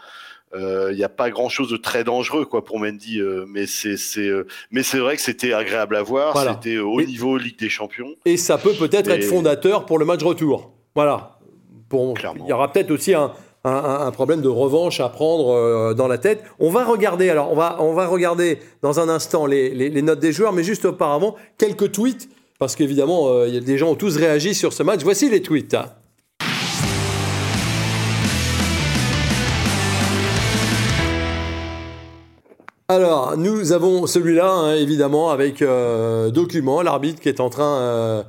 il 0.54 0.60
euh, 0.60 0.94
n'y 0.94 1.04
a 1.04 1.08
pas 1.08 1.30
grand 1.30 1.48
chose 1.48 1.70
de 1.70 1.78
très 1.78 2.04
dangereux 2.04 2.44
quoi 2.44 2.62
pour 2.62 2.78
Mendy, 2.78 3.20
mais 3.48 3.66
c'est 3.66 3.96
c'est 3.96 4.28
vrai 4.98 5.16
que 5.16 5.22
c'était 5.22 5.54
agréable 5.54 5.96
à 5.96 6.02
voir, 6.02 6.36
c'était 6.36 6.76
au 6.78 7.00
niveau 7.00 7.38
Ligue 7.38 7.58
des 7.58 7.70
Champions. 7.70 8.14
Et 8.26 8.36
ça 8.36 8.58
peut 8.58 8.74
peut-être 8.74 9.10
être 9.10 9.24
fondateur 9.24 9.86
pour 9.86 9.98
le 9.98 10.04
match 10.04 10.22
retour. 10.22 10.72
Voilà. 10.94 11.38
Bon, 11.88 12.14
il 12.36 12.46
y 12.46 12.52
aura 12.52 12.72
peut-être 12.72 12.90
aussi 12.90 13.14
un, 13.14 13.32
un, 13.64 14.10
problème 14.10 14.40
de 14.40 14.48
revanche 14.48 15.00
à 15.00 15.08
prendre 15.08 15.54
euh, 15.54 15.94
dans 15.94 16.08
la 16.08 16.18
tête. 16.18 16.42
On 16.58 16.70
va 16.70 16.84
regarder, 16.84 17.30
alors 17.30 17.52
on 17.52 17.54
va, 17.54 17.76
on 17.80 17.94
va 17.94 18.06
regarder 18.06 18.58
dans 18.82 18.98
un 19.00 19.08
instant 19.08 19.46
les, 19.46 20.02
notes 20.02 20.18
des 20.18 20.32
joueurs, 20.32 20.52
mais 20.52 20.64
juste 20.64 20.84
auparavant, 20.84 21.36
quelques 21.58 21.92
tweets, 21.92 22.28
parce 22.58 22.74
qu'évidemment, 22.74 23.28
euh, 23.28 23.60
des 23.60 23.78
gens 23.78 23.90
ont 23.90 23.94
tous 23.94 24.16
réagi 24.16 24.54
sur 24.54 24.72
ce 24.72 24.82
match. 24.82 25.00
Voici 25.02 25.30
les 25.30 25.42
tweets. 25.42 25.76
Alors, 32.88 33.36
nous 33.38 33.72
avons 33.72 34.06
celui-là, 34.06 34.50
hein, 34.50 34.74
évidemment, 34.74 35.30
avec 35.30 35.62
euh, 35.62 36.30
document, 36.30 36.82
l'arbitre 36.82 37.20
qui 37.20 37.28
est 37.28 37.40
en 37.40 37.48
train 37.48 38.24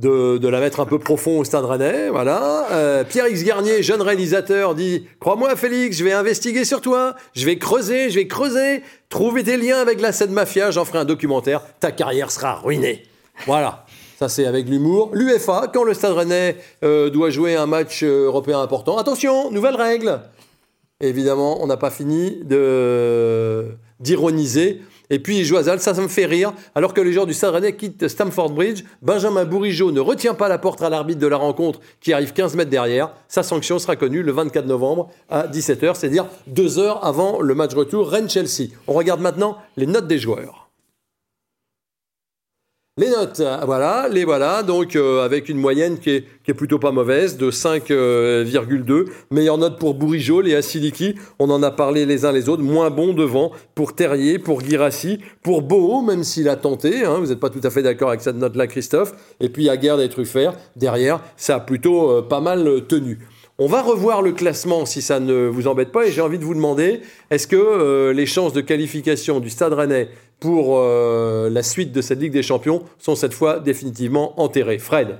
de, 0.00 0.48
la 0.48 0.60
mettre 0.60 0.80
un 0.80 0.86
peu 0.86 0.98
profond 0.98 1.38
au 1.38 1.44
Stade 1.44 1.64
Rennais, 1.64 2.08
voilà. 2.08 2.66
Euh, 2.72 3.04
Pierre 3.04 3.28
X 3.28 3.44
Garnier, 3.44 3.82
jeune 3.82 4.02
réalisateur, 4.02 4.74
dit 4.74 5.06
Crois-moi, 5.20 5.54
Félix, 5.56 5.98
je 5.98 6.04
vais 6.04 6.12
investiguer 6.12 6.64
sur 6.64 6.80
toi, 6.80 7.14
je 7.34 7.44
vais 7.46 7.56
creuser, 7.56 8.10
je 8.10 8.16
vais 8.16 8.26
creuser, 8.26 8.82
trouver 9.08 9.44
tes 9.44 9.56
liens 9.56 9.78
avec 9.78 10.00
la 10.00 10.12
scène 10.12 10.32
mafia, 10.32 10.70
j'en 10.70 10.84
ferai 10.84 10.98
un 10.98 11.04
documentaire, 11.04 11.62
ta 11.80 11.92
carrière 11.92 12.30
sera 12.30 12.54
ruinée. 12.54 13.04
Voilà. 13.46 13.84
Ça, 14.18 14.28
c'est 14.28 14.46
avec 14.46 14.68
l'humour. 14.68 15.10
L'UFA, 15.14 15.70
quand 15.72 15.82
le 15.82 15.94
Stade 15.94 16.12
Rennais 16.12 16.56
euh, 16.84 17.08
doit 17.08 17.30
jouer 17.30 17.56
un 17.56 17.64
match 17.66 18.02
euh, 18.02 18.26
européen 18.26 18.60
important, 18.60 18.98
attention, 18.98 19.50
nouvelle 19.50 19.76
règle. 19.76 20.20
Évidemment, 21.00 21.62
on 21.62 21.66
n'a 21.66 21.78
pas 21.78 21.90
fini 21.90 22.42
d'ironiser 23.98 24.82
et 25.10 25.18
puis 25.18 25.44
Joisal, 25.44 25.80
ça, 25.80 25.94
ça 25.94 26.00
me 26.00 26.08
fait 26.08 26.24
rire. 26.24 26.52
Alors 26.74 26.94
que 26.94 27.00
les 27.00 27.12
joueurs 27.12 27.26
du 27.26 27.34
Stade 27.34 27.54
Rennais 27.54 27.76
quittent 27.76 28.06
Stamford 28.08 28.50
Bridge, 28.50 28.84
Benjamin 29.02 29.44
Bourigeau 29.44 29.90
ne 29.90 30.00
retient 30.00 30.34
pas 30.34 30.48
la 30.48 30.58
porte 30.58 30.80
à 30.82 30.88
l'arbitre 30.88 31.20
de 31.20 31.26
la 31.26 31.36
rencontre 31.36 31.80
qui 32.00 32.12
arrive 32.12 32.32
15 32.32 32.54
mètres 32.54 32.70
derrière. 32.70 33.12
Sa 33.28 33.42
sanction 33.42 33.78
sera 33.78 33.96
connue 33.96 34.22
le 34.22 34.32
24 34.32 34.66
novembre 34.66 35.10
à 35.28 35.48
17h, 35.48 35.96
c'est-à-dire 35.96 36.26
deux 36.46 36.78
heures 36.78 37.04
avant 37.04 37.40
le 37.40 37.54
match 37.54 37.74
retour 37.74 38.08
Rennes-Chelsea. 38.08 38.70
On 38.86 38.92
regarde 38.92 39.20
maintenant 39.20 39.58
les 39.76 39.86
notes 39.86 40.06
des 40.06 40.18
joueurs. 40.18 40.69
Les 43.00 43.08
notes, 43.08 43.40
voilà, 43.64 44.08
les 44.10 44.26
voilà, 44.26 44.62
donc 44.62 44.94
euh, 44.94 45.24
avec 45.24 45.48
une 45.48 45.56
moyenne 45.56 45.98
qui 45.98 46.10
est, 46.10 46.52
plutôt 46.52 46.78
pas 46.78 46.92
mauvaise, 46.92 47.38
de 47.38 47.50
5,2. 47.50 47.92
Euh, 47.92 49.04
Meilleure 49.30 49.56
note 49.56 49.78
pour 49.78 49.94
Bourigeau, 49.94 50.42
les 50.42 50.54
Asiliki, 50.54 51.14
on 51.38 51.48
en 51.48 51.62
a 51.62 51.70
parlé 51.70 52.04
les 52.04 52.26
uns 52.26 52.32
les 52.32 52.50
autres. 52.50 52.62
Moins 52.62 52.90
bon 52.90 53.14
devant 53.14 53.52
pour 53.74 53.94
Terrier, 53.94 54.38
pour 54.38 54.60
Girassi, 54.60 55.18
pour 55.42 55.62
Boho, 55.62 56.02
même 56.02 56.24
s'il 56.24 56.46
a 56.50 56.56
tenté. 56.56 57.06
Hein, 57.06 57.20
vous 57.20 57.28
n'êtes 57.28 57.40
pas 57.40 57.48
tout 57.48 57.62
à 57.62 57.70
fait 57.70 57.82
d'accord 57.82 58.10
avec 58.10 58.20
cette 58.20 58.36
note-là, 58.36 58.66
Christophe. 58.66 59.14
Et 59.40 59.48
puis 59.48 59.64
y 59.64 59.70
a 59.70 59.76
et 59.76 60.08
Truffert, 60.10 60.52
derrière, 60.76 61.22
ça 61.38 61.54
a 61.54 61.60
plutôt 61.60 62.10
euh, 62.10 62.20
pas 62.20 62.42
mal 62.42 62.82
tenu. 62.86 63.18
On 63.56 63.66
va 63.66 63.80
revoir 63.80 64.20
le 64.20 64.32
classement 64.32 64.84
si 64.84 65.00
ça 65.00 65.20
ne 65.20 65.46
vous 65.46 65.68
embête 65.68 65.90
pas 65.90 66.06
et 66.06 66.10
j'ai 66.10 66.20
envie 66.20 66.38
de 66.38 66.44
vous 66.44 66.54
demander, 66.54 67.00
est-ce 67.30 67.46
que 67.46 68.10
les 68.10 68.24
chances 68.24 68.54
de 68.54 68.62
qualification 68.62 69.38
du 69.38 69.50
Stade 69.50 69.74
Rennais 69.74 70.08
pour 70.40 70.78
euh, 70.78 71.50
la 71.50 71.62
suite 71.62 71.92
de 71.92 72.00
cette 72.00 72.18
Ligue 72.18 72.32
des 72.32 72.42
Champions 72.42 72.84
sont 72.98 73.14
cette 73.14 73.34
fois 73.34 73.60
définitivement 73.60 74.40
enterrés. 74.40 74.78
Fred 74.78 75.18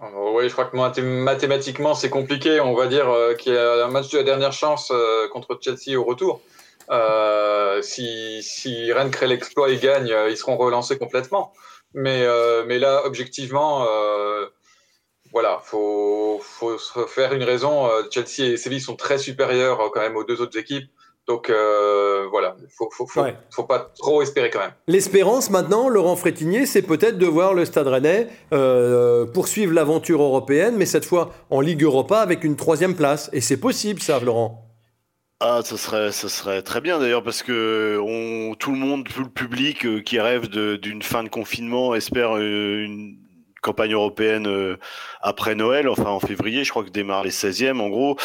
Oui, 0.00 0.48
je 0.48 0.52
crois 0.52 0.66
que 0.66 0.76
mathématiquement, 1.00 1.94
c'est 1.94 2.08
compliqué. 2.08 2.60
On 2.60 2.74
va 2.74 2.86
dire 2.86 3.10
euh, 3.10 3.34
qu'il 3.34 3.52
y 3.52 3.56
a 3.56 3.84
un 3.84 3.88
match 3.88 4.10
de 4.10 4.18
la 4.18 4.24
dernière 4.24 4.52
chance 4.52 4.92
euh, 4.94 5.28
contre 5.28 5.58
Chelsea 5.60 5.98
au 5.98 6.04
retour. 6.04 6.40
si, 7.82 8.92
Rennes 8.92 9.10
crée 9.10 9.26
l'exploit 9.26 9.68
et 9.70 9.76
gagne, 9.76 10.14
ils 10.30 10.36
seront 10.36 10.56
relancés 10.56 10.96
complètement. 10.96 11.52
Mais, 11.92 12.24
là, 12.78 13.02
objectivement, 13.04 13.84
voilà, 15.32 15.60
faut, 15.64 16.40
faut 16.40 16.78
se 16.78 17.00
faire 17.06 17.34
une 17.34 17.42
raison. 17.42 17.90
Chelsea 18.10 18.52
et 18.52 18.56
Séville 18.56 18.80
sont 18.80 18.96
très 18.96 19.18
supérieurs 19.18 19.90
quand 19.92 20.00
même 20.00 20.16
aux 20.16 20.24
deux 20.24 20.40
autres 20.40 20.58
équipes. 20.58 20.88
Donc 21.28 21.50
euh, 21.50 22.26
voilà, 22.30 22.56
il 22.58 22.68
faut, 22.70 22.88
faut, 22.90 23.06
faut, 23.06 23.64
pas 23.64 23.92
trop 23.98 24.22
espérer 24.22 24.48
quand 24.48 24.60
même. 24.60 24.72
L'espérance 24.86 25.50
maintenant, 25.50 25.90
Laurent 25.90 26.16
Frétinier, 26.16 26.64
c'est 26.64 26.80
peut-être 26.80 27.18
de 27.18 27.26
voir 27.26 27.52
le 27.52 27.66
Stade 27.66 27.86
Rennais 27.86 28.28
euh, 28.54 29.26
poursuivre 29.26 29.74
l'aventure 29.74 30.22
européenne, 30.22 30.76
mais 30.78 30.86
cette 30.86 31.04
fois 31.04 31.30
en 31.50 31.60
Ligue 31.60 31.82
Europa 31.82 32.20
avec 32.20 32.44
une 32.44 32.56
troisième 32.56 32.96
place. 32.96 33.28
Et 33.34 33.42
c'est 33.42 33.58
possible 33.58 34.00
ça, 34.00 34.18
Laurent? 34.20 34.64
Ah, 35.40 35.60
ça 35.62 35.76
serait, 35.76 36.12
ça 36.12 36.30
serait 36.30 36.62
très 36.62 36.80
bien 36.80 36.98
d'ailleurs 36.98 37.22
parce 37.22 37.42
que 37.42 38.00
on, 38.02 38.54
tout 38.54 38.72
le 38.72 38.78
monde, 38.78 39.06
tout 39.06 39.22
le 39.22 39.28
public 39.28 39.84
euh, 39.84 40.00
qui 40.00 40.18
rêve 40.18 40.48
d'une 40.48 41.02
fin 41.02 41.22
de 41.22 41.28
confinement 41.28 41.94
espère 41.94 42.38
une, 42.38 43.18
campagne 43.68 43.92
européenne 43.92 44.46
euh, 44.46 44.78
après 45.20 45.54
Noël, 45.54 45.90
enfin 45.90 46.08
en 46.08 46.20
février, 46.20 46.64
je 46.64 46.70
crois 46.70 46.84
que 46.84 46.88
démarre 46.88 47.22
les 47.22 47.30
16e 47.30 47.80
en 47.80 47.90
gros. 47.90 48.16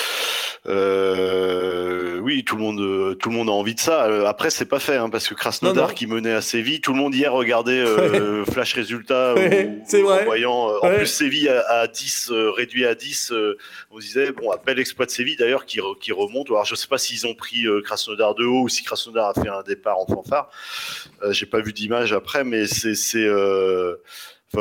Euh, 0.67 2.19
oui, 2.19 2.45
tout 2.45 2.55
le 2.55 2.61
monde, 2.61 3.17
tout 3.17 3.29
le 3.29 3.35
monde 3.35 3.49
a 3.49 3.51
envie 3.51 3.75
de 3.75 3.79
ça. 3.81 4.05
Euh, 4.05 4.25
après, 4.25 4.49
c'est 4.49 4.65
pas 4.65 4.79
fait 4.79 4.95
hein, 4.95 5.09
parce 5.09 5.27
que 5.27 5.33
Krasnodar 5.33 5.95
qui 5.95 6.07
menait 6.07 6.31
à 6.31 6.39
Séville, 6.39 6.79
tout 6.79 6.93
le 6.93 6.99
monde 6.99 7.13
hier 7.13 7.33
regardait 7.33 7.83
flash 8.51 8.73
résultat 8.73 9.35
c'est 9.85 10.01
vrai. 10.01 10.21
en 10.21 10.25
voyant. 10.25 10.69
En 10.81 10.89
plus, 10.95 11.07
Séville 11.07 11.49
à, 11.49 11.87
10 11.87 12.31
réduit 12.55 12.85
à 12.85 12.95
10. 12.95 13.33
on 13.91 13.99
disait 13.99 14.31
bon, 14.31 14.49
bel 14.65 14.79
exploit 14.79 15.05
de 15.05 15.11
Séville 15.11 15.35
d'ailleurs 15.35 15.65
qui, 15.65 15.81
qui 15.99 16.13
remonte. 16.13 16.49
Alors 16.49 16.63
je 16.63 16.75
sais 16.75 16.87
pas 16.87 16.97
s'ils 16.97 17.27
ont 17.27 17.35
pris 17.35 17.65
Krasnodar 17.83 18.33
de 18.33 18.45
haut 18.45 18.61
ou 18.61 18.69
si 18.69 18.83
Krasnodar 18.83 19.27
a 19.27 19.33
fait 19.33 19.49
un 19.49 19.63
départ 19.63 19.99
en 19.99 20.05
fanfare. 20.05 20.49
J'ai 21.31 21.47
pas 21.47 21.59
vu 21.59 21.73
d'image 21.73 22.13
après, 22.13 22.45
mais 22.45 22.65
c'est 22.65 23.27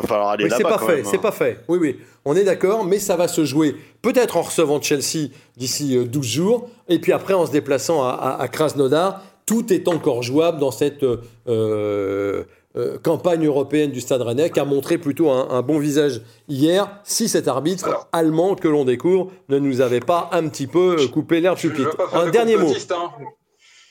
va 0.01 0.07
falloir 0.07 0.31
aller 0.31 0.49
C'est 0.49 0.63
pas 0.63 0.79
fait, 0.79 1.05
c'est 1.05 1.17
hein. 1.17 1.21
pas 1.21 1.33
fait. 1.33 1.61
Oui, 1.69 1.79
oui, 1.81 1.99
on 2.25 2.35
est 2.35 2.45
d'accord, 2.45 2.85
mais 2.85 2.99
ça 2.99 3.17
va 3.17 3.29
se 3.29 3.45
jouer 3.45 3.77
peut-être 4.01 4.37
en 4.37 4.43
recevant 4.43 4.81
Chelsea 4.81 5.29
d'ici 5.57 5.97
12 5.97 6.07
euh, 6.07 6.29
jours, 6.29 6.71
et 6.89 6.99
puis 6.99 7.13
après 7.13 7.35
en 7.35 7.47
se 7.47 7.53
déplaçant 7.53 8.03
à, 8.03 8.49
Krasnodar. 8.51 9.23
Tout 9.45 9.73
est 9.73 9.89
encore 9.89 10.23
jouable 10.23 10.61
dans 10.61 10.71
cette 10.71 11.03
euh, 11.03 11.19
euh, 11.49 12.99
campagne 13.03 13.45
européenne 13.45 13.91
du 13.91 14.01
Stade 14.01 14.23
Rennais, 14.23 14.51
qui 14.51 14.61
a 14.61 14.65
montré 14.65 14.99
plutôt 14.99 15.31
un, 15.31 15.63
bon 15.63 15.79
visage 15.79 16.23
hier, 16.49 16.89
si 17.03 17.29
cet 17.29 17.49
arbitre 17.49 18.07
allemand 18.13 18.55
que 18.55 18.69
l'on 18.69 18.85
découvre 18.85 19.33
ne 19.49 19.59
nous 19.59 19.81
avait 19.81 20.01
pas 20.01 20.31
un 20.33 20.49
petit 20.49 20.69
peu 20.69 20.97
coupé 21.09 21.41
l'air 21.41 21.57
du 21.57 21.71
Un 22.13 22.31
dernier 22.31 22.57
mot. 22.57 22.71
Hein. 22.71 23.11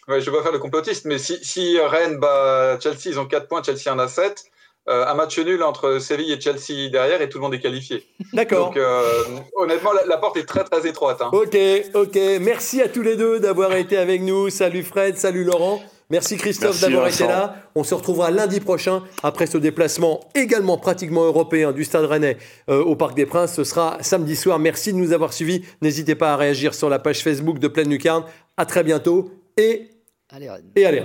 je 0.08 0.14
ne 0.14 0.20
vais 0.20 0.32
pas 0.32 0.42
faire 0.42 0.52
le 0.54 0.60
complotiste, 0.60 1.06
mais 1.06 1.18
si, 1.20 1.38
si 1.44 1.78
Rennes 1.80 2.18
bat 2.18 2.80
Chelsea, 2.80 3.08
ils 3.08 3.20
ont 3.20 3.26
4 3.26 3.48
points, 3.48 3.62
Chelsea 3.62 3.94
en 3.94 4.00
a 4.00 4.08
7. 4.08 4.51
Euh, 4.90 5.06
un 5.06 5.14
match 5.14 5.38
nul 5.38 5.62
entre 5.62 6.00
Séville 6.00 6.32
et 6.32 6.42
Chelsea 6.42 6.90
derrière 6.92 7.22
et 7.22 7.30
tout 7.30 7.38
le 7.38 7.44
monde 7.44 7.54
est 7.54 7.60
qualifié. 7.60 8.04
D'accord. 8.34 8.68
Donc 8.68 8.78
euh, 8.78 9.04
honnêtement, 9.56 9.92
la, 10.08 10.18
porte 10.18 10.38
est 10.38 10.46
très 10.46 10.64
très 10.64 10.88
étroite. 10.88 11.22
Hein. 11.22 11.30
Ok, 11.34 11.56
ok. 11.94 12.18
Merci 12.42 12.82
à 12.82 12.88
tous 12.90 13.04
les 13.04 13.16
deux 13.16 13.40
d'avoir 13.40 13.76
été 13.76 13.98
avec 13.98 14.22
nous. 14.22 14.50
Salut 14.50 14.82
Fred, 14.82 15.18
salut 15.18 15.44
Laurent. 15.44 15.84
Merci 16.10 16.36
Christophe 16.36 16.82
d'avoir 16.82 17.08
été 17.08 17.28
là. 17.28 17.56
On 17.76 17.84
se 17.84 17.94
retrouvera 17.94 18.32
lundi 18.32 18.60
prochain 18.60 19.04
après 19.22 19.46
ce 19.46 19.60
déplacement 19.60 20.20
également 20.34 20.78
pratiquement 20.78 21.26
européen 21.26 21.72
du 21.72 21.86
Stade 21.86 22.06
Rennais 22.06 22.38
euh, 22.70 22.84
au 22.84 22.96
Parc 22.96 23.16
des 23.16 23.28
Princes. 23.28 23.54
Ce 23.54 23.64
sera 23.64 23.98
samedi 24.02 24.36
soir. 24.36 24.58
Merci 24.58 24.94
de 24.94 24.98
nous 24.98 25.14
avoir 25.14 25.32
suivis. 25.32 25.64
N'hésitez 25.82 26.16
pas 26.16 26.34
à 26.34 26.38
réagir 26.38 26.74
sur 26.74 26.90
la 26.90 26.98
page 26.98 27.24
Facebook 27.24 27.60
de 27.60 27.68
Pleine 27.68 27.90
Lucarne. 27.90 28.26
À 28.58 28.66
très 28.66 28.84
bientôt 28.84 29.32
et 29.58 29.90
allez, 30.30 30.50
et 30.76 30.86
allez. 30.86 31.04